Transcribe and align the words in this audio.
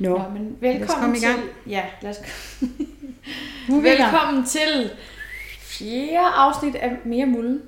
Nå, 0.00 0.08
Nå 0.08 0.28
men 0.28 0.32
komme 0.32 0.56
velkommen 0.60 1.14
til... 1.14 1.28
Ja, 1.66 1.84
lad 2.02 2.10
os 2.10 2.16
gang. 3.66 3.82
Velkommen 3.82 4.44
til 4.44 4.90
fjerde 5.58 6.34
afsnit 6.36 6.74
af 6.74 6.96
Mere 7.04 7.26
Mulden. 7.26 7.62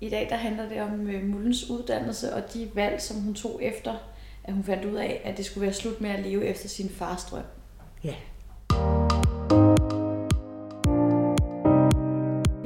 I 0.00 0.10
dag 0.10 0.26
der 0.30 0.36
handler 0.36 0.68
det 0.68 0.80
om 0.80 1.10
øh, 1.10 1.24
Muldens 1.24 1.70
uddannelse 1.70 2.34
og 2.34 2.54
de 2.54 2.70
valg, 2.74 3.02
som 3.02 3.16
hun 3.16 3.34
tog 3.34 3.60
efter, 3.62 3.94
at 4.44 4.54
hun 4.54 4.64
fandt 4.64 4.84
ud 4.84 4.94
af, 4.96 5.20
at 5.24 5.36
det 5.36 5.44
skulle 5.44 5.66
være 5.66 5.74
slut 5.74 6.00
med 6.00 6.10
at 6.10 6.20
leve 6.20 6.44
efter 6.44 6.68
sin 6.68 6.90
fars 6.90 7.24
drøm. 7.24 7.42
Ja. 8.04 8.14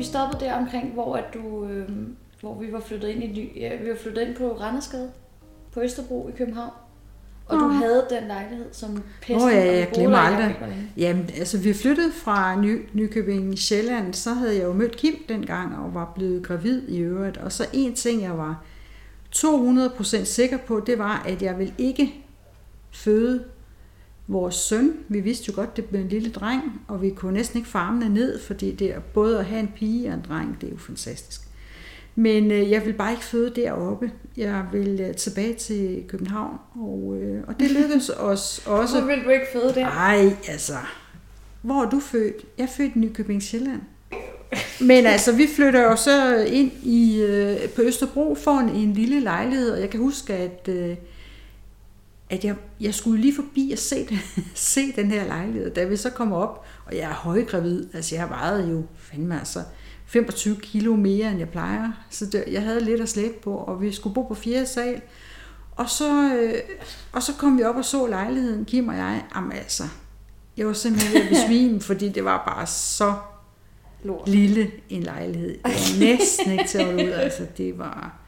Stoppede 0.07 0.45
der 0.45 0.55
omkring, 0.55 0.93
hvor, 0.93 1.17
at 1.17 1.25
du, 1.35 1.65
øh, 1.65 1.89
hvor 2.41 2.55
vi 2.55 2.73
var 2.73 2.81
flyttet 2.81 3.09
ind 3.09 3.23
i 3.23 3.27
ny, 3.27 3.61
ja, 3.61 3.77
vi 3.83 3.91
var 3.91 3.97
flyttet 3.97 4.29
ind 4.29 4.37
på 4.37 4.59
Randersgade 4.61 5.11
på 5.73 5.81
Østerbro 5.81 6.29
i 6.29 6.33
København. 6.37 6.71
Og 7.49 7.61
du 7.61 7.69
havde 7.69 8.07
den 8.11 8.27
lejlighed 8.27 8.67
som 8.73 9.03
pesten. 9.21 9.37
Åh 9.37 9.53
ja, 9.53 9.61
og 9.61 9.67
du 9.67 9.73
jeg 9.73 9.91
glemmer 9.95 10.19
aldrig. 10.19 10.57
Jamen, 10.97 11.31
altså 11.39 11.59
vi 11.59 11.73
flyttede 11.73 12.13
fra 12.13 12.61
Ny, 12.61 12.89
Nykøbing 12.93 13.59
Sjælland, 13.59 14.15
så 14.15 14.31
havde 14.31 14.57
jeg 14.57 14.65
jo 14.65 14.73
mødt 14.73 14.97
Kim 14.97 15.15
dengang 15.29 15.77
og 15.79 15.95
var 15.95 16.13
blevet 16.15 16.47
gravid 16.47 16.89
i 16.89 16.99
øvrigt. 16.99 17.37
Og 17.37 17.53
så 17.53 17.67
en 17.73 17.95
ting, 17.95 18.23
jeg 18.23 18.39
var 18.39 18.65
200% 19.37 20.25
sikker 20.25 20.59
på, 20.59 20.81
det 20.81 20.99
var, 20.99 21.23
at 21.29 21.43
jeg 21.43 21.59
vil 21.59 21.73
ikke 21.79 22.15
føde 22.93 23.45
vores 24.29 24.55
søn. 24.55 24.93
Vi 25.09 25.21
vidste 25.21 25.45
jo 25.49 25.53
godt, 25.57 25.77
det 25.77 25.85
blev 25.85 26.01
en 26.01 26.09
lille 26.09 26.31
dreng, 26.31 26.63
og 26.89 27.03
vi 27.03 27.11
kunne 27.11 27.33
næsten 27.33 27.59
ikke 27.59 27.69
farme 27.69 28.09
ned, 28.09 28.41
fordi 28.41 28.73
det 28.73 28.95
er 28.95 29.01
både 29.01 29.39
at 29.39 29.45
have 29.45 29.61
en 29.61 29.73
pige 29.77 30.09
og 30.09 30.15
en 30.15 30.25
dreng, 30.29 30.57
det 30.61 30.67
er 30.67 30.71
jo 30.71 30.79
fantastisk. 30.79 31.41
Men 32.15 32.51
øh, 32.51 32.71
jeg 32.71 32.87
vil 32.87 32.93
bare 32.93 33.11
ikke 33.11 33.25
føde 33.25 33.53
deroppe. 33.57 34.11
Jeg 34.37 34.65
vil 34.73 35.01
øh, 35.01 35.15
tilbage 35.15 35.55
til 35.55 36.05
København, 36.09 36.57
og, 36.75 37.17
øh, 37.21 37.43
og 37.47 37.61
det 37.61 37.71
lykkedes 37.71 38.09
os 38.31 38.63
også. 38.67 38.93
Hvorfor 38.95 39.07
ville 39.07 39.25
du 39.25 39.31
ikke 39.31 39.47
føde 39.53 39.75
der? 39.75 39.85
Nej, 39.85 40.37
altså. 40.49 40.75
Hvor 41.63 41.83
er 41.85 41.91
du 41.91 42.01
født? 42.01 42.37
Jeg 42.59 42.65
er 42.65 42.69
født 42.77 42.93
i 42.97 42.99
Nykøbing 42.99 43.43
Sjælland. 43.43 43.81
Men 44.81 45.07
altså, 45.07 45.33
vi 45.33 45.47
flytter 45.57 45.83
jo 45.83 45.97
så 45.97 46.45
ind 46.45 46.73
i, 46.83 47.23
øh, 47.23 47.69
på 47.69 47.83
Østerbro 47.83 48.35
for 48.35 48.59
en, 48.59 48.69
en 48.69 48.93
lille 48.93 49.21
lejlighed, 49.21 49.71
og 49.71 49.81
jeg 49.81 49.91
kan 49.91 50.01
huske, 50.01 50.35
at, 50.35 50.69
øh, 50.69 50.97
at 52.31 52.45
jeg, 52.45 52.57
jeg 52.81 52.95
skulle 52.95 53.21
lige 53.21 53.35
forbi 53.35 53.71
og 53.73 53.79
se, 53.79 54.07
den, 54.09 54.19
se 54.55 54.93
den 54.93 55.11
her 55.11 55.27
lejlighed. 55.27 55.71
Da 55.71 55.85
vi 55.85 55.97
så 55.97 56.11
kommer 56.11 56.37
op, 56.37 56.65
og 56.87 56.95
jeg 56.97 57.03
er 57.03 57.15
højgravid, 57.15 57.95
altså 57.95 58.15
jeg 58.15 58.29
vejede 58.29 58.71
jo 58.71 58.83
fandme 58.99 59.39
altså 59.39 59.63
25 60.07 60.57
kilo 60.57 60.97
mere, 60.97 61.31
end 61.31 61.39
jeg 61.39 61.49
plejer. 61.49 61.93
Så 62.11 62.27
det, 62.27 62.45
jeg 62.51 62.63
havde 62.63 62.85
lidt 62.85 63.01
at 63.01 63.09
slæbe 63.09 63.35
på, 63.43 63.55
og 63.57 63.83
vi 63.83 63.93
skulle 63.93 64.15
bo 64.15 64.23
på 64.23 64.35
fjerde 64.35 64.67
sal. 64.67 65.01
Og 65.77 65.91
så, 65.91 66.35
øh, 66.35 66.55
og 67.13 67.23
så 67.23 67.33
kom 67.33 67.59
vi 67.59 67.63
op 67.63 67.77
og 67.77 67.85
så 67.85 68.07
lejligheden, 68.07 68.65
Kim 68.65 68.89
og 68.89 68.97
jeg. 68.97 69.25
Jamen 69.35 69.53
altså, 69.53 69.83
jeg 70.57 70.67
var 70.67 70.73
simpelthen 70.73 71.23
ved 71.23 71.29
besvime, 71.29 71.81
fordi 71.91 72.09
det 72.09 72.25
var 72.25 72.53
bare 72.57 72.67
så 72.67 73.15
Lort. 74.05 74.29
lille 74.29 74.71
en 74.89 75.03
lejlighed. 75.03 75.49
Det 75.49 75.63
var 75.65 76.01
næsten 76.01 76.53
ikke 76.53 76.65
til 76.69 76.79
at 76.79 76.95
ud. 76.95 77.11
Altså, 77.11 77.47
det 77.57 77.79
var, 77.79 78.26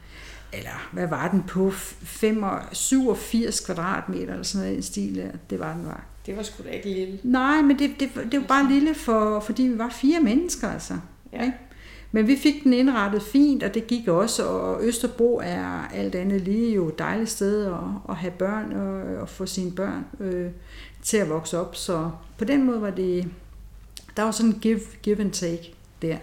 eller 0.53 0.89
hvad 0.91 1.07
var 1.07 1.27
den 1.27 1.43
på? 1.43 1.71
5 1.71 2.43
og 2.43 2.59
87 2.71 3.59
kvadratmeter 3.59 4.31
eller 4.31 4.43
sådan 4.43 4.61
noget 4.61 4.71
i 4.71 4.75
den 4.75 4.83
stil. 4.83 5.15
der. 5.15 5.27
Det 5.49 5.59
var 5.59 5.73
den 5.73 5.85
var. 5.85 6.03
Det 6.25 6.37
var 6.37 6.43
sgu 6.43 6.63
da 6.63 6.69
ikke 6.69 6.89
lille. 6.89 7.19
Nej, 7.23 7.61
men 7.61 7.79
det, 7.79 7.91
det, 7.99 8.09
det 8.31 8.39
var 8.39 8.47
bare 8.47 8.69
lille, 8.69 8.95
for, 8.95 9.39
fordi 9.39 9.63
vi 9.63 9.77
var 9.77 9.89
fire 9.89 10.19
mennesker, 10.19 10.69
altså. 10.69 10.93
Ja. 11.33 11.41
Ikke? 11.41 11.57
Men 12.11 12.27
vi 12.27 12.37
fik 12.37 12.63
den 12.63 12.73
indrettet 12.73 13.21
fint, 13.21 13.63
og 13.63 13.73
det 13.73 13.87
gik 13.87 14.07
også, 14.07 14.45
og 14.45 14.83
Østerbro 14.83 15.41
er 15.43 15.87
alt 15.93 16.15
andet 16.15 16.41
lige 16.41 16.75
jo 16.75 16.87
et 16.87 16.99
dejligt 16.99 17.29
sted 17.29 17.65
at, 17.65 17.73
at 18.09 18.15
have 18.15 18.31
børn 18.31 18.73
og, 18.73 19.21
og 19.21 19.29
få 19.29 19.45
sine 19.45 19.71
børn 19.71 20.05
øh, 20.19 20.51
til 21.03 21.17
at 21.17 21.29
vokse 21.29 21.59
op. 21.59 21.75
Så 21.75 22.09
på 22.37 22.45
den 22.45 22.63
måde 22.63 22.81
var 22.81 22.89
det, 22.89 23.25
der 24.17 24.23
var 24.23 24.31
sådan 24.31 24.51
en 24.51 24.59
give, 24.59 24.79
give 25.01 25.19
and 25.19 25.31
take 25.31 25.73
der. 26.01 26.17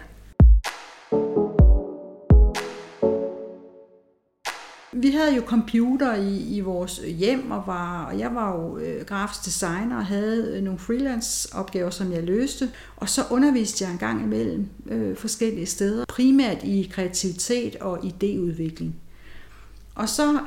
Vi 1.11 1.46
havde 5.17 5.35
jo 5.35 5.41
computer 5.45 6.15
i, 6.15 6.55
i 6.57 6.59
vores 6.59 7.01
hjem, 7.07 7.51
og, 7.51 7.63
var, 7.65 8.05
og 8.05 8.19
jeg 8.19 8.35
var 8.35 8.55
jo 8.55 8.77
øh, 8.77 9.05
grafisk 9.05 9.45
designer 9.45 9.97
og 9.97 10.05
havde 10.05 10.53
øh, 10.55 10.63
nogle 10.63 10.79
freelance 10.79 11.55
opgaver, 11.55 11.89
som 11.89 12.11
jeg 12.11 12.23
løste. 12.23 12.69
Og 12.95 13.09
så 13.09 13.21
underviste 13.29 13.83
jeg 13.83 13.91
en 13.91 13.97
gang 13.97 14.23
imellem 14.23 14.67
øh, 14.89 15.17
forskellige 15.17 15.65
steder, 15.65 16.05
primært 16.05 16.63
i 16.63 16.89
kreativitet 16.93 17.75
og 17.75 17.99
idéudvikling. 17.99 18.91
Og 19.95 20.09
så 20.09 20.39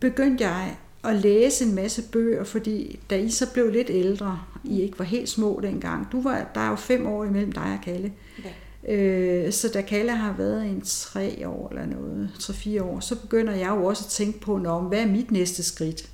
begyndte 0.00 0.44
jeg 0.44 0.76
at 1.04 1.16
læse 1.16 1.64
en 1.64 1.74
masse 1.74 2.02
bøger, 2.12 2.44
fordi 2.44 3.00
da 3.10 3.18
I 3.18 3.30
så 3.30 3.52
blev 3.52 3.70
lidt 3.70 3.90
ældre, 3.90 4.40
I 4.64 4.80
ikke 4.80 4.98
var 4.98 5.04
helt 5.04 5.28
små 5.28 5.60
dengang, 5.62 6.12
du 6.12 6.22
var, 6.22 6.50
der 6.54 6.60
er 6.60 6.70
jo 6.70 6.76
fem 6.76 7.06
år 7.06 7.24
imellem 7.24 7.52
dig 7.52 7.78
og 7.78 7.84
Kalle, 7.84 8.12
Ja. 8.44 8.50
Øh, 8.88 9.52
så 9.52 9.68
da 9.68 9.82
Kalle 9.82 10.12
har 10.12 10.32
været 10.36 10.66
en 10.66 10.80
tre 10.80 11.48
år 11.48 11.68
eller 11.68 11.86
noget, 11.86 12.30
tre-fire 12.38 12.82
år, 12.82 13.00
så 13.00 13.20
begynder 13.20 13.54
jeg 13.54 13.68
jo 13.68 13.84
også 13.84 14.04
at 14.04 14.10
tænke 14.10 14.40
på, 14.40 14.58
Nå, 14.58 14.80
hvad 14.80 14.98
er 14.98 15.06
mit 15.06 15.30
næste 15.30 15.62
skridt? 15.62 16.10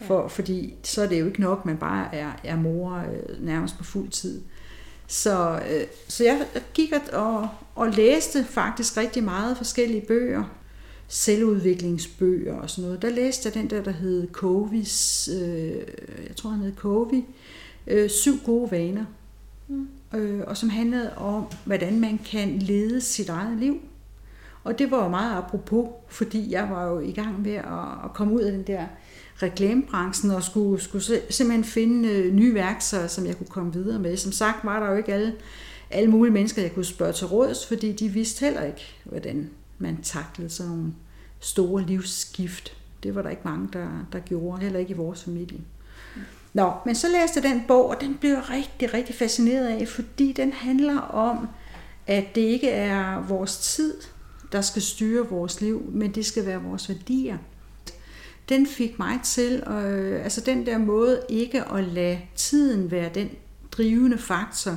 For, 0.00 0.28
Fordi 0.28 0.74
så 0.82 1.02
er 1.02 1.06
det 1.06 1.20
jo 1.20 1.26
ikke 1.26 1.40
nok, 1.40 1.66
man 1.66 1.76
bare 1.76 2.14
er, 2.14 2.32
er 2.44 2.56
mor 2.56 2.96
øh, 2.96 3.44
nærmest 3.44 3.78
på 3.78 3.84
fuld 3.84 4.08
tid. 4.08 4.40
Så, 5.06 5.60
øh, 5.70 5.86
så 6.08 6.24
jeg 6.24 6.46
gik 6.74 6.92
og, 7.12 7.48
og, 7.74 7.88
læste 7.90 8.44
faktisk 8.44 8.96
rigtig 8.96 9.24
meget 9.24 9.56
forskellige 9.56 10.06
bøger, 10.06 10.44
selvudviklingsbøger 11.08 12.54
og 12.54 12.70
sådan 12.70 12.84
noget. 12.84 13.02
Der 13.02 13.10
læste 13.10 13.46
jeg 13.46 13.54
den 13.54 13.70
der, 13.70 13.82
der 13.82 13.90
hed 13.90 14.28
Covis, 14.32 15.28
øh, 15.32 15.76
jeg 16.28 16.36
tror 16.36 16.50
han 16.50 16.60
hed 16.60 16.76
Covi, 16.76 17.24
øh, 17.86 18.10
Syv 18.10 18.38
gode 18.44 18.70
vaner 18.70 19.04
Mm. 19.68 19.88
øh, 20.14 20.40
og 20.46 20.56
som 20.56 20.68
handlede 20.68 21.16
om, 21.16 21.46
hvordan 21.64 22.00
man 22.00 22.18
kan 22.30 22.58
lede 22.58 23.00
sit 23.00 23.28
eget 23.28 23.58
liv. 23.58 23.80
Og 24.64 24.78
det 24.78 24.90
var 24.90 25.02
jo 25.02 25.08
meget 25.08 25.36
apropos, 25.36 25.88
fordi 26.08 26.52
jeg 26.52 26.68
var 26.70 26.86
jo 26.86 26.98
i 26.98 27.12
gang 27.12 27.42
med 27.42 27.52
at, 27.52 28.04
at 28.04 28.12
komme 28.14 28.34
ud 28.34 28.40
af 28.40 28.52
den 28.52 28.62
der 28.62 28.86
reklamebranchen 29.42 30.30
og 30.30 30.42
skulle, 30.42 30.80
skulle 30.80 31.04
simpelthen 31.30 31.64
finde 31.64 32.08
øh, 32.08 32.34
nye 32.34 32.54
værktøjer, 32.54 33.06
som 33.06 33.26
jeg 33.26 33.36
kunne 33.36 33.46
komme 33.46 33.72
videre 33.72 33.98
med. 33.98 34.16
Som 34.16 34.32
sagt 34.32 34.64
var 34.64 34.80
der 34.80 34.90
jo 34.90 34.96
ikke 34.96 35.14
alle, 35.14 35.34
alle 35.90 36.10
mulige 36.10 36.32
mennesker, 36.32 36.62
jeg 36.62 36.74
kunne 36.74 36.84
spørge 36.84 37.12
til 37.12 37.26
råds, 37.26 37.66
fordi 37.66 37.92
de 37.92 38.08
vidste 38.08 38.44
heller 38.44 38.62
ikke, 38.62 38.94
hvordan 39.04 39.50
man 39.78 40.02
taklede 40.02 40.50
sådan 40.50 40.72
nogle 40.72 40.92
store 41.40 41.82
livsskift. 41.82 42.76
Det 43.02 43.14
var 43.14 43.22
der 43.22 43.30
ikke 43.30 43.42
mange, 43.44 43.68
der, 43.72 43.88
der 44.12 44.18
gjorde, 44.18 44.62
heller 44.62 44.80
ikke 44.80 44.94
i 44.94 44.96
vores 44.96 45.24
familie. 45.24 45.60
Nå, 46.52 46.72
men 46.86 46.94
så 46.94 47.08
læste 47.08 47.40
jeg 47.40 47.50
den 47.50 47.64
bog, 47.68 47.88
og 47.88 48.00
den 48.00 48.16
blev 48.20 48.30
jeg 48.30 48.50
rigtig, 48.50 48.94
rigtig 48.94 49.14
fascineret 49.14 49.66
af, 49.66 49.88
fordi 49.88 50.32
den 50.32 50.52
handler 50.52 51.00
om, 51.00 51.48
at 52.06 52.24
det 52.34 52.40
ikke 52.40 52.70
er 52.70 53.26
vores 53.28 53.56
tid, 53.56 53.94
der 54.52 54.60
skal 54.60 54.82
styre 54.82 55.28
vores 55.28 55.60
liv, 55.60 55.82
men 55.92 56.14
det 56.14 56.26
skal 56.26 56.46
være 56.46 56.62
vores 56.62 56.88
værdier. 56.88 57.38
Den 58.48 58.66
fik 58.66 58.98
mig 58.98 59.20
til, 59.24 59.62
øh, 59.62 60.24
altså 60.24 60.40
den 60.40 60.66
der 60.66 60.78
måde 60.78 61.22
ikke 61.28 61.64
at 61.64 61.84
lade 61.84 62.18
tiden 62.36 62.90
være 62.90 63.10
den 63.14 63.30
drivende 63.72 64.18
faktor 64.18 64.76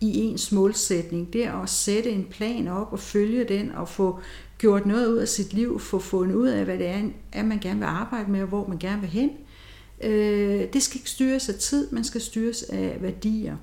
i 0.00 0.18
ens 0.18 0.52
målsætning. 0.52 1.32
Det 1.32 1.46
er 1.46 1.62
at 1.62 1.70
sætte 1.70 2.10
en 2.10 2.24
plan 2.24 2.68
op 2.68 2.92
og 2.92 2.98
følge 2.98 3.44
den 3.44 3.72
og 3.72 3.88
få 3.88 4.20
gjort 4.58 4.86
noget 4.86 5.06
ud 5.06 5.16
af 5.18 5.28
sit 5.28 5.52
liv, 5.52 5.80
få 5.80 5.98
fundet 5.98 6.34
ud 6.34 6.48
af, 6.48 6.64
hvad 6.64 6.78
det 6.78 6.86
er, 6.86 7.02
at 7.32 7.44
man 7.44 7.58
gerne 7.58 7.78
vil 7.78 7.86
arbejde 7.86 8.30
med, 8.30 8.42
og 8.42 8.48
hvor 8.48 8.68
man 8.68 8.78
gerne 8.78 9.00
vil 9.00 9.10
hen. 9.10 9.30
Øh, 9.30 9.51
Øh, 10.02 10.72
det 10.72 10.82
skal 10.82 10.98
ikke 10.98 11.10
styres 11.10 11.48
af 11.48 11.54
tid, 11.54 11.90
man 11.90 12.04
skal 12.04 12.20
styres 12.20 12.62
af 12.62 12.96
værdier. 13.00 13.56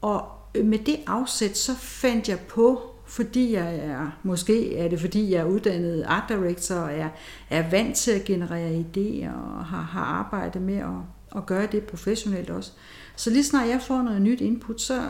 Og 0.00 0.28
øh, 0.54 0.64
med 0.64 0.78
det 0.78 0.96
afsæt, 1.06 1.56
så 1.56 1.74
fandt 1.74 2.28
jeg 2.28 2.38
på, 2.38 2.82
fordi 3.06 3.52
jeg 3.52 3.76
er, 3.76 4.18
måske 4.22 4.76
er 4.76 4.88
det 4.88 5.00
fordi 5.00 5.30
jeg 5.30 5.40
er 5.40 5.44
uddannet 5.44 6.04
art 6.06 6.24
director, 6.28 6.74
og 6.74 6.92
er, 6.92 7.08
er 7.50 7.70
vant 7.70 7.96
til 7.96 8.10
at 8.10 8.24
generere 8.24 8.80
idéer, 8.80 9.32
og 9.32 9.64
har, 9.64 9.82
har 9.82 10.04
arbejdet 10.04 10.62
med 10.62 10.76
at, 10.76 11.36
at 11.36 11.46
gøre 11.46 11.66
det 11.72 11.82
professionelt 11.82 12.50
også. 12.50 12.72
Så 13.16 13.30
lige 13.30 13.44
snart 13.44 13.68
jeg 13.68 13.82
får 13.82 14.02
noget 14.02 14.22
nyt 14.22 14.40
input, 14.40 14.80
så 14.80 15.02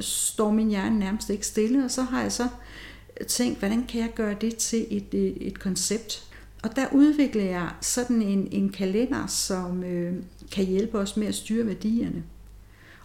står 0.00 0.50
min 0.50 0.68
hjerne 0.68 0.98
nærmest 0.98 1.30
ikke 1.30 1.46
stille, 1.46 1.84
og 1.84 1.90
så 1.90 2.02
har 2.02 2.22
jeg 2.22 2.32
så 2.32 2.48
tænkt, 3.28 3.58
hvordan 3.58 3.86
kan 3.88 4.00
jeg 4.00 4.10
gøre 4.14 4.34
det 4.40 4.56
til 4.56 4.86
et, 4.90 5.14
et, 5.14 5.46
et 5.46 5.60
koncept? 5.60 6.31
Og 6.62 6.76
der 6.76 6.86
udvikler 6.92 7.44
jeg 7.44 7.70
sådan 7.80 8.22
en, 8.22 8.48
en 8.50 8.68
kalender, 8.68 9.26
som 9.26 9.84
øh, 9.84 10.14
kan 10.52 10.64
hjælpe 10.64 10.98
os 10.98 11.16
med 11.16 11.26
at 11.26 11.34
styre 11.34 11.66
værdierne. 11.66 12.22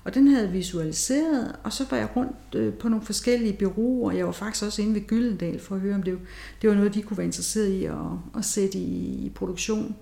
Og 0.03 0.13
den 0.13 0.27
havde 0.27 0.45
jeg 0.45 0.53
visualiseret, 0.53 1.55
og 1.63 1.73
så 1.73 1.85
var 1.89 1.97
jeg 1.97 2.07
rundt 2.15 2.55
øh, 2.55 2.73
på 2.73 2.89
nogle 2.89 3.05
forskellige 3.05 3.53
byråer. 3.53 4.11
Jeg 4.11 4.25
var 4.25 4.31
faktisk 4.31 4.65
også 4.65 4.81
inde 4.81 4.93
ved 4.93 5.07
Gyldendal 5.07 5.59
for 5.59 5.75
at 5.75 5.81
høre, 5.81 5.95
om 5.95 6.03
det, 6.03 6.19
det 6.61 6.69
var 6.69 6.75
noget, 6.75 6.93
de 6.93 7.01
kunne 7.01 7.17
være 7.17 7.25
interesseret 7.25 7.67
i 7.67 7.85
at, 7.85 7.95
at 8.37 8.45
sætte 8.45 8.77
i, 8.77 9.25
i 9.25 9.29
produktion. 9.35 9.95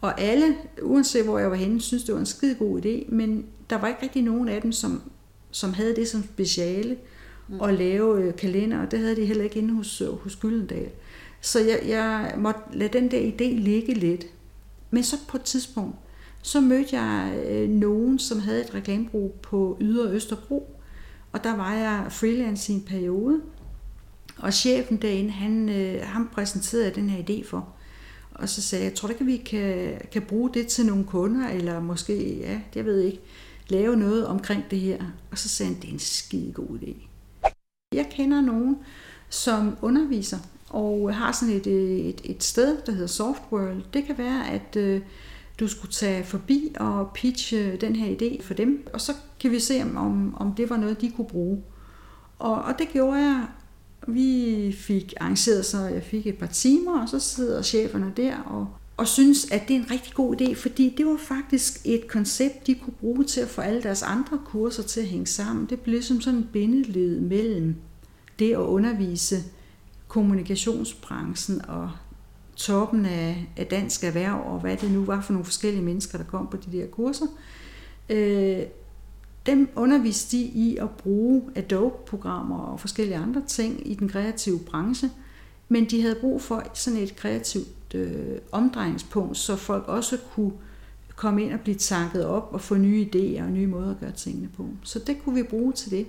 Og 0.00 0.20
alle, 0.20 0.56
uanset 0.82 1.24
hvor 1.24 1.38
jeg 1.38 1.50
var 1.50 1.56
henne, 1.56 1.80
synes 1.80 2.04
det 2.04 2.14
var 2.14 2.20
en 2.20 2.26
skide 2.26 2.54
god 2.54 2.86
idé, 2.86 3.14
men 3.14 3.46
der 3.70 3.78
var 3.78 3.88
ikke 3.88 4.02
rigtig 4.02 4.22
nogen 4.22 4.48
af 4.48 4.62
dem, 4.62 4.72
som, 4.72 5.02
som 5.50 5.72
havde 5.72 5.96
det 5.96 6.08
som 6.08 6.22
speciale. 6.22 6.96
mm. 7.48 7.60
og 7.60 7.72
lave 7.72 8.22
øh, 8.22 8.36
kalender, 8.36 8.78
og 8.82 8.90
det 8.90 8.98
havde 8.98 9.16
de 9.16 9.24
heller 9.24 9.44
ikke 9.44 9.58
inde 9.58 9.74
hos, 9.74 10.00
øh, 10.00 10.08
hos 10.08 10.36
Gyldendal. 10.36 10.88
Så 11.44 11.60
jeg, 11.60 11.80
jeg 11.86 12.34
måtte 12.36 12.60
lade 12.72 12.98
den 12.98 13.10
der 13.10 13.20
idé 13.20 13.44
ligge 13.44 13.94
lidt. 13.94 14.24
Men 14.90 15.04
så 15.04 15.16
på 15.28 15.36
et 15.36 15.42
tidspunkt, 15.42 15.96
så 16.42 16.60
mødte 16.60 17.00
jeg 17.00 17.44
øh, 17.46 17.68
nogen, 17.68 18.18
som 18.18 18.40
havde 18.40 18.60
et 18.60 18.74
reklamebrug 18.74 19.32
på 19.42 19.76
Ydre 19.80 20.10
Østerbro, 20.10 20.80
og 21.32 21.44
der 21.44 21.56
var 21.56 21.74
jeg 21.74 22.06
freelance 22.10 22.72
i 22.72 22.74
en 22.76 22.82
periode, 22.82 23.40
og 24.38 24.52
chefen 24.52 24.96
derinde, 24.96 25.30
han, 25.30 25.68
øh, 25.68 26.02
ham 26.02 26.28
præsenterede 26.32 26.94
den 26.94 27.10
her 27.10 27.24
idé 27.24 27.48
for. 27.48 27.68
Og 28.34 28.48
så 28.48 28.62
sagde 28.62 28.84
jeg, 28.84 28.90
jeg 28.90 28.98
tror 28.98 29.08
ikke, 29.08 29.24
vi 29.24 29.36
kan, 29.36 30.00
kan 30.12 30.22
bruge 30.22 30.50
det 30.54 30.66
til 30.66 30.86
nogle 30.86 31.04
kunder, 31.04 31.48
eller 31.48 31.80
måske, 31.80 32.38
ja, 32.38 32.60
jeg 32.74 32.84
ved 32.84 33.00
ikke, 33.00 33.20
lave 33.68 33.96
noget 33.96 34.26
omkring 34.26 34.64
det 34.70 34.80
her. 34.80 35.04
Og 35.30 35.38
så 35.38 35.48
sagde 35.48 35.72
han, 35.72 35.82
det 35.82 35.88
er 35.88 35.92
en 35.92 35.98
skide 35.98 36.52
god 36.52 36.78
idé. 36.78 37.08
Jeg 37.92 38.08
kender 38.10 38.40
nogen, 38.40 38.76
som 39.28 39.76
underviser, 39.82 40.38
og 40.74 41.14
har 41.14 41.32
sådan 41.32 41.54
et, 41.54 41.66
øh, 41.66 41.98
et, 41.98 42.20
et 42.24 42.44
sted, 42.44 42.76
der 42.86 42.92
hedder 42.92 43.06
Softworld. 43.06 43.82
Det 43.94 44.04
kan 44.04 44.18
være, 44.18 44.50
at 44.50 44.76
øh, 44.76 45.00
du 45.60 45.68
skulle 45.68 45.92
tage 45.92 46.24
forbi 46.24 46.72
og 46.80 47.10
pitche 47.14 47.76
den 47.76 47.96
her 47.96 48.16
idé 48.16 48.42
for 48.42 48.54
dem, 48.54 48.86
og 48.92 49.00
så 49.00 49.12
kan 49.40 49.50
vi 49.50 49.60
se, 49.60 49.82
om, 49.96 50.34
om 50.34 50.54
det 50.54 50.70
var 50.70 50.76
noget, 50.76 51.00
de 51.00 51.10
kunne 51.10 51.26
bruge. 51.26 51.62
Og, 52.38 52.54
og 52.54 52.74
det 52.78 52.88
gjorde 52.92 53.16
jeg. 53.18 53.46
Vi 54.08 54.72
fik 54.78 55.14
arrangeret, 55.20 55.64
så 55.64 55.78
jeg 55.78 56.02
fik 56.02 56.26
et 56.26 56.38
par 56.38 56.46
timer, 56.46 57.02
og 57.02 57.08
så 57.08 57.18
sidder 57.18 57.62
cheferne 57.62 58.12
der 58.16 58.36
og, 58.36 58.68
og 58.96 59.08
synes, 59.08 59.50
at 59.50 59.68
det 59.68 59.76
er 59.76 59.80
en 59.80 59.90
rigtig 59.90 60.14
god 60.14 60.40
idé, 60.40 60.54
fordi 60.54 60.94
det 60.98 61.06
var 61.06 61.16
faktisk 61.16 61.80
et 61.84 62.08
koncept, 62.08 62.66
de 62.66 62.74
kunne 62.74 62.92
bruge 63.00 63.24
til 63.24 63.40
at 63.40 63.48
få 63.48 63.60
alle 63.60 63.82
deres 63.82 64.02
andre 64.02 64.38
kurser 64.44 64.82
til 64.82 65.00
at 65.00 65.06
hænge 65.06 65.26
sammen. 65.26 65.66
Det 65.70 65.80
blev 65.80 66.02
som 66.02 66.20
sådan 66.20 66.38
en 66.38 66.48
bindeled 66.52 67.20
mellem 67.20 67.74
det 68.38 68.52
at 68.52 68.58
undervise 68.58 69.36
kommunikationsbranchen 70.14 71.64
og 71.68 71.90
toppen 72.56 73.06
af, 73.06 73.46
af 73.56 73.66
dansk 73.66 74.04
erhverv, 74.04 74.42
og 74.46 74.60
hvad 74.60 74.76
det 74.76 74.90
nu 74.90 75.04
var 75.04 75.20
for 75.20 75.32
nogle 75.32 75.44
forskellige 75.44 75.84
mennesker, 75.84 76.18
der 76.18 76.24
kom 76.24 76.46
på 76.46 76.56
de 76.56 76.78
der 76.78 76.86
kurser. 76.86 77.26
Øh, 78.10 78.62
dem 79.46 79.68
underviste 79.76 80.36
de 80.36 80.42
i 80.42 80.76
at 80.76 80.90
bruge 80.90 81.42
Adobe-programmer 81.54 82.58
og 82.58 82.80
forskellige 82.80 83.16
andre 83.16 83.42
ting 83.46 83.90
i 83.90 83.94
den 83.94 84.08
kreative 84.08 84.58
branche, 84.58 85.10
men 85.68 85.84
de 85.84 86.02
havde 86.02 86.16
brug 86.20 86.42
for 86.42 86.62
sådan 86.74 87.00
et 87.00 87.16
kreativt 87.16 87.94
øh, 87.94 88.38
omdrejningspunkt, 88.52 89.36
så 89.36 89.56
folk 89.56 89.88
også 89.88 90.18
kunne 90.34 90.52
komme 91.16 91.42
ind 91.42 91.52
og 91.52 91.60
blive 91.60 91.76
tanket 91.76 92.26
op 92.26 92.48
og 92.52 92.60
få 92.60 92.74
nye 92.74 93.08
idéer 93.14 93.42
og 93.42 93.50
nye 93.50 93.66
måder 93.66 93.90
at 93.90 94.00
gøre 94.00 94.12
tingene 94.12 94.48
på. 94.56 94.66
Så 94.82 94.98
det 94.98 95.22
kunne 95.24 95.34
vi 95.34 95.42
bruge 95.42 95.72
til 95.72 95.90
det. 95.90 96.06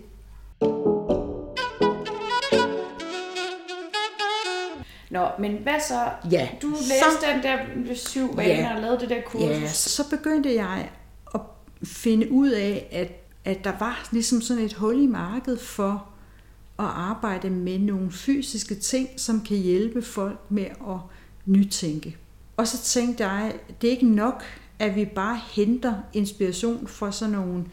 Nå, 5.15 5.27
men 5.39 5.57
hvad 5.63 5.79
så? 5.87 6.09
Ja, 6.31 6.49
Du 6.61 6.69
læste 6.69 6.95
så, 7.21 7.27
den 7.33 7.43
der 7.43 7.93
syv 7.95 8.37
vaner 8.37 8.53
Ja. 8.53 8.75
og 8.75 8.81
lavede 8.81 8.99
det 8.99 9.09
der 9.09 9.21
kursus. 9.25 9.49
ja, 9.49 9.67
så 9.67 10.09
begyndte 10.09 10.55
jeg 10.55 10.89
at 11.35 11.41
finde 11.83 12.31
ud 12.31 12.49
af, 12.49 12.87
at, 12.91 13.11
at 13.45 13.63
der 13.63 13.73
var 13.79 14.09
ligesom 14.11 14.41
sådan 14.41 14.63
et 14.63 14.73
hul 14.73 15.03
i 15.03 15.07
markedet 15.07 15.59
for 15.61 16.05
at 16.79 16.85
arbejde 16.85 17.49
med 17.49 17.79
nogle 17.79 18.11
fysiske 18.11 18.75
ting, 18.75 19.09
som 19.17 19.41
kan 19.41 19.57
hjælpe 19.57 20.01
folk 20.01 20.39
med 20.49 20.65
at 20.65 20.97
nytænke. 21.45 22.17
Og 22.57 22.67
så 22.67 22.81
tænkte 22.83 23.27
jeg, 23.27 23.53
det 23.81 23.87
er 23.87 23.91
ikke 23.91 24.09
nok, 24.09 24.43
at 24.79 24.95
vi 24.95 25.05
bare 25.05 25.39
henter 25.51 25.93
inspiration 26.13 26.87
fra 26.87 27.11
sådan 27.11 27.33
nogle 27.33 27.65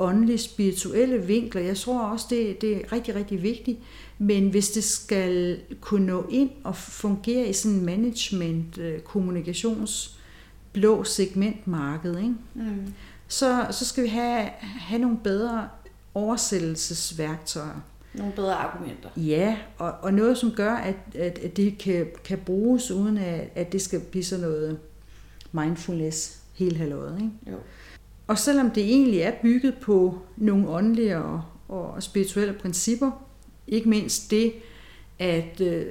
åndelige, 0.00 0.38
spirituelle 0.38 1.26
vinkler. 1.26 1.62
Jeg 1.62 1.76
tror 1.76 2.00
også, 2.00 2.26
det, 2.30 2.60
det 2.60 2.76
er 2.76 2.92
rigtig, 2.92 3.14
rigtig 3.14 3.42
vigtigt. 3.42 3.78
Men 4.18 4.48
hvis 4.48 4.70
det 4.70 4.84
skal 4.84 5.60
kunne 5.80 6.06
nå 6.06 6.26
ind 6.30 6.50
og 6.64 6.76
fungere 6.76 7.48
i 7.48 7.52
sådan 7.52 7.76
en 7.78 7.84
management, 7.84 8.78
øh, 8.78 9.00
kommunikations, 9.00 10.18
blå 10.72 11.04
segmentmarked, 11.04 12.18
ikke? 12.18 12.34
Mm. 12.54 12.94
Så, 13.28 13.66
så 13.70 13.86
skal 13.86 14.04
vi 14.04 14.08
have, 14.08 14.48
have 14.60 15.00
nogle 15.00 15.18
bedre 15.24 15.68
oversættelsesværktøjer. 16.14 17.80
Nogle 18.14 18.32
bedre 18.32 18.54
argumenter. 18.54 19.08
Ja, 19.16 19.56
og, 19.78 19.92
og 20.02 20.14
noget, 20.14 20.38
som 20.38 20.50
gør, 20.50 20.72
at, 20.72 20.96
at, 21.14 21.38
at 21.38 21.56
det 21.56 21.78
kan, 21.78 22.06
kan 22.24 22.38
bruges, 22.38 22.90
uden 22.90 23.18
at, 23.18 23.48
at 23.54 23.72
det 23.72 23.82
skal 23.82 24.00
blive 24.00 24.24
sådan 24.24 24.44
noget 24.44 24.78
mindfulness 25.52 26.40
hele 26.54 26.76
halvåret. 26.76 27.16
Ikke? 27.16 27.30
Jo. 27.50 27.56
Og 28.30 28.38
selvom 28.38 28.70
det 28.70 28.84
egentlig 28.84 29.20
er 29.20 29.32
bygget 29.42 29.74
på 29.74 30.18
nogle 30.36 30.68
åndelige 30.68 31.18
og, 31.18 31.42
og 31.68 32.02
spirituelle 32.02 32.54
principper, 32.54 33.10
ikke 33.66 33.88
mindst 33.88 34.30
det, 34.30 34.52
at 35.18 35.60
øh, 35.60 35.86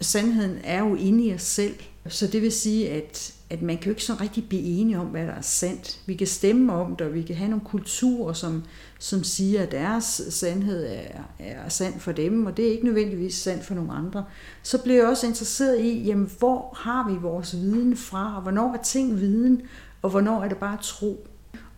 sandheden 0.00 0.58
er 0.64 0.78
jo 0.78 0.94
inde 0.94 1.24
i 1.24 1.34
os 1.34 1.42
selv. 1.42 1.74
Så 2.06 2.26
det 2.26 2.42
vil 2.42 2.52
sige, 2.52 2.90
at, 2.90 3.34
at 3.50 3.62
man 3.62 3.76
kan 3.76 3.84
jo 3.84 3.90
ikke 3.90 4.04
så 4.04 4.14
rigtig 4.20 4.48
blive 4.48 4.62
enige 4.62 4.98
om, 4.98 5.06
hvad 5.06 5.26
der 5.26 5.32
er 5.32 5.40
sandt. 5.40 6.00
Vi 6.06 6.14
kan 6.14 6.26
stemme 6.26 6.72
om 6.72 6.96
det, 6.96 7.06
og 7.06 7.14
vi 7.14 7.22
kan 7.22 7.36
have 7.36 7.50
nogle 7.50 7.64
kulturer, 7.64 8.32
som, 8.32 8.64
som 8.98 9.24
siger, 9.24 9.62
at 9.62 9.72
deres 9.72 10.04
sandhed 10.30 10.86
er, 10.86 11.22
er 11.38 11.68
sand 11.68 12.00
for 12.00 12.12
dem, 12.12 12.46
og 12.46 12.56
det 12.56 12.66
er 12.66 12.72
ikke 12.72 12.84
nødvendigvis 12.84 13.34
sandt 13.34 13.64
for 13.64 13.74
nogle 13.74 13.92
andre. 13.92 14.24
Så 14.62 14.82
bliver 14.82 14.98
jeg 14.98 15.08
også 15.08 15.26
interesseret 15.26 15.80
i, 15.80 16.02
jamen, 16.02 16.30
hvor 16.38 16.76
har 16.76 17.10
vi 17.10 17.16
vores 17.16 17.56
viden 17.56 17.96
fra, 17.96 18.36
og 18.36 18.42
hvornår 18.42 18.72
er 18.72 18.82
ting 18.82 19.20
viden, 19.20 19.62
og 20.02 20.10
hvornår 20.10 20.42
er 20.44 20.48
det 20.48 20.58
bare 20.58 20.78
tro. 20.82 21.27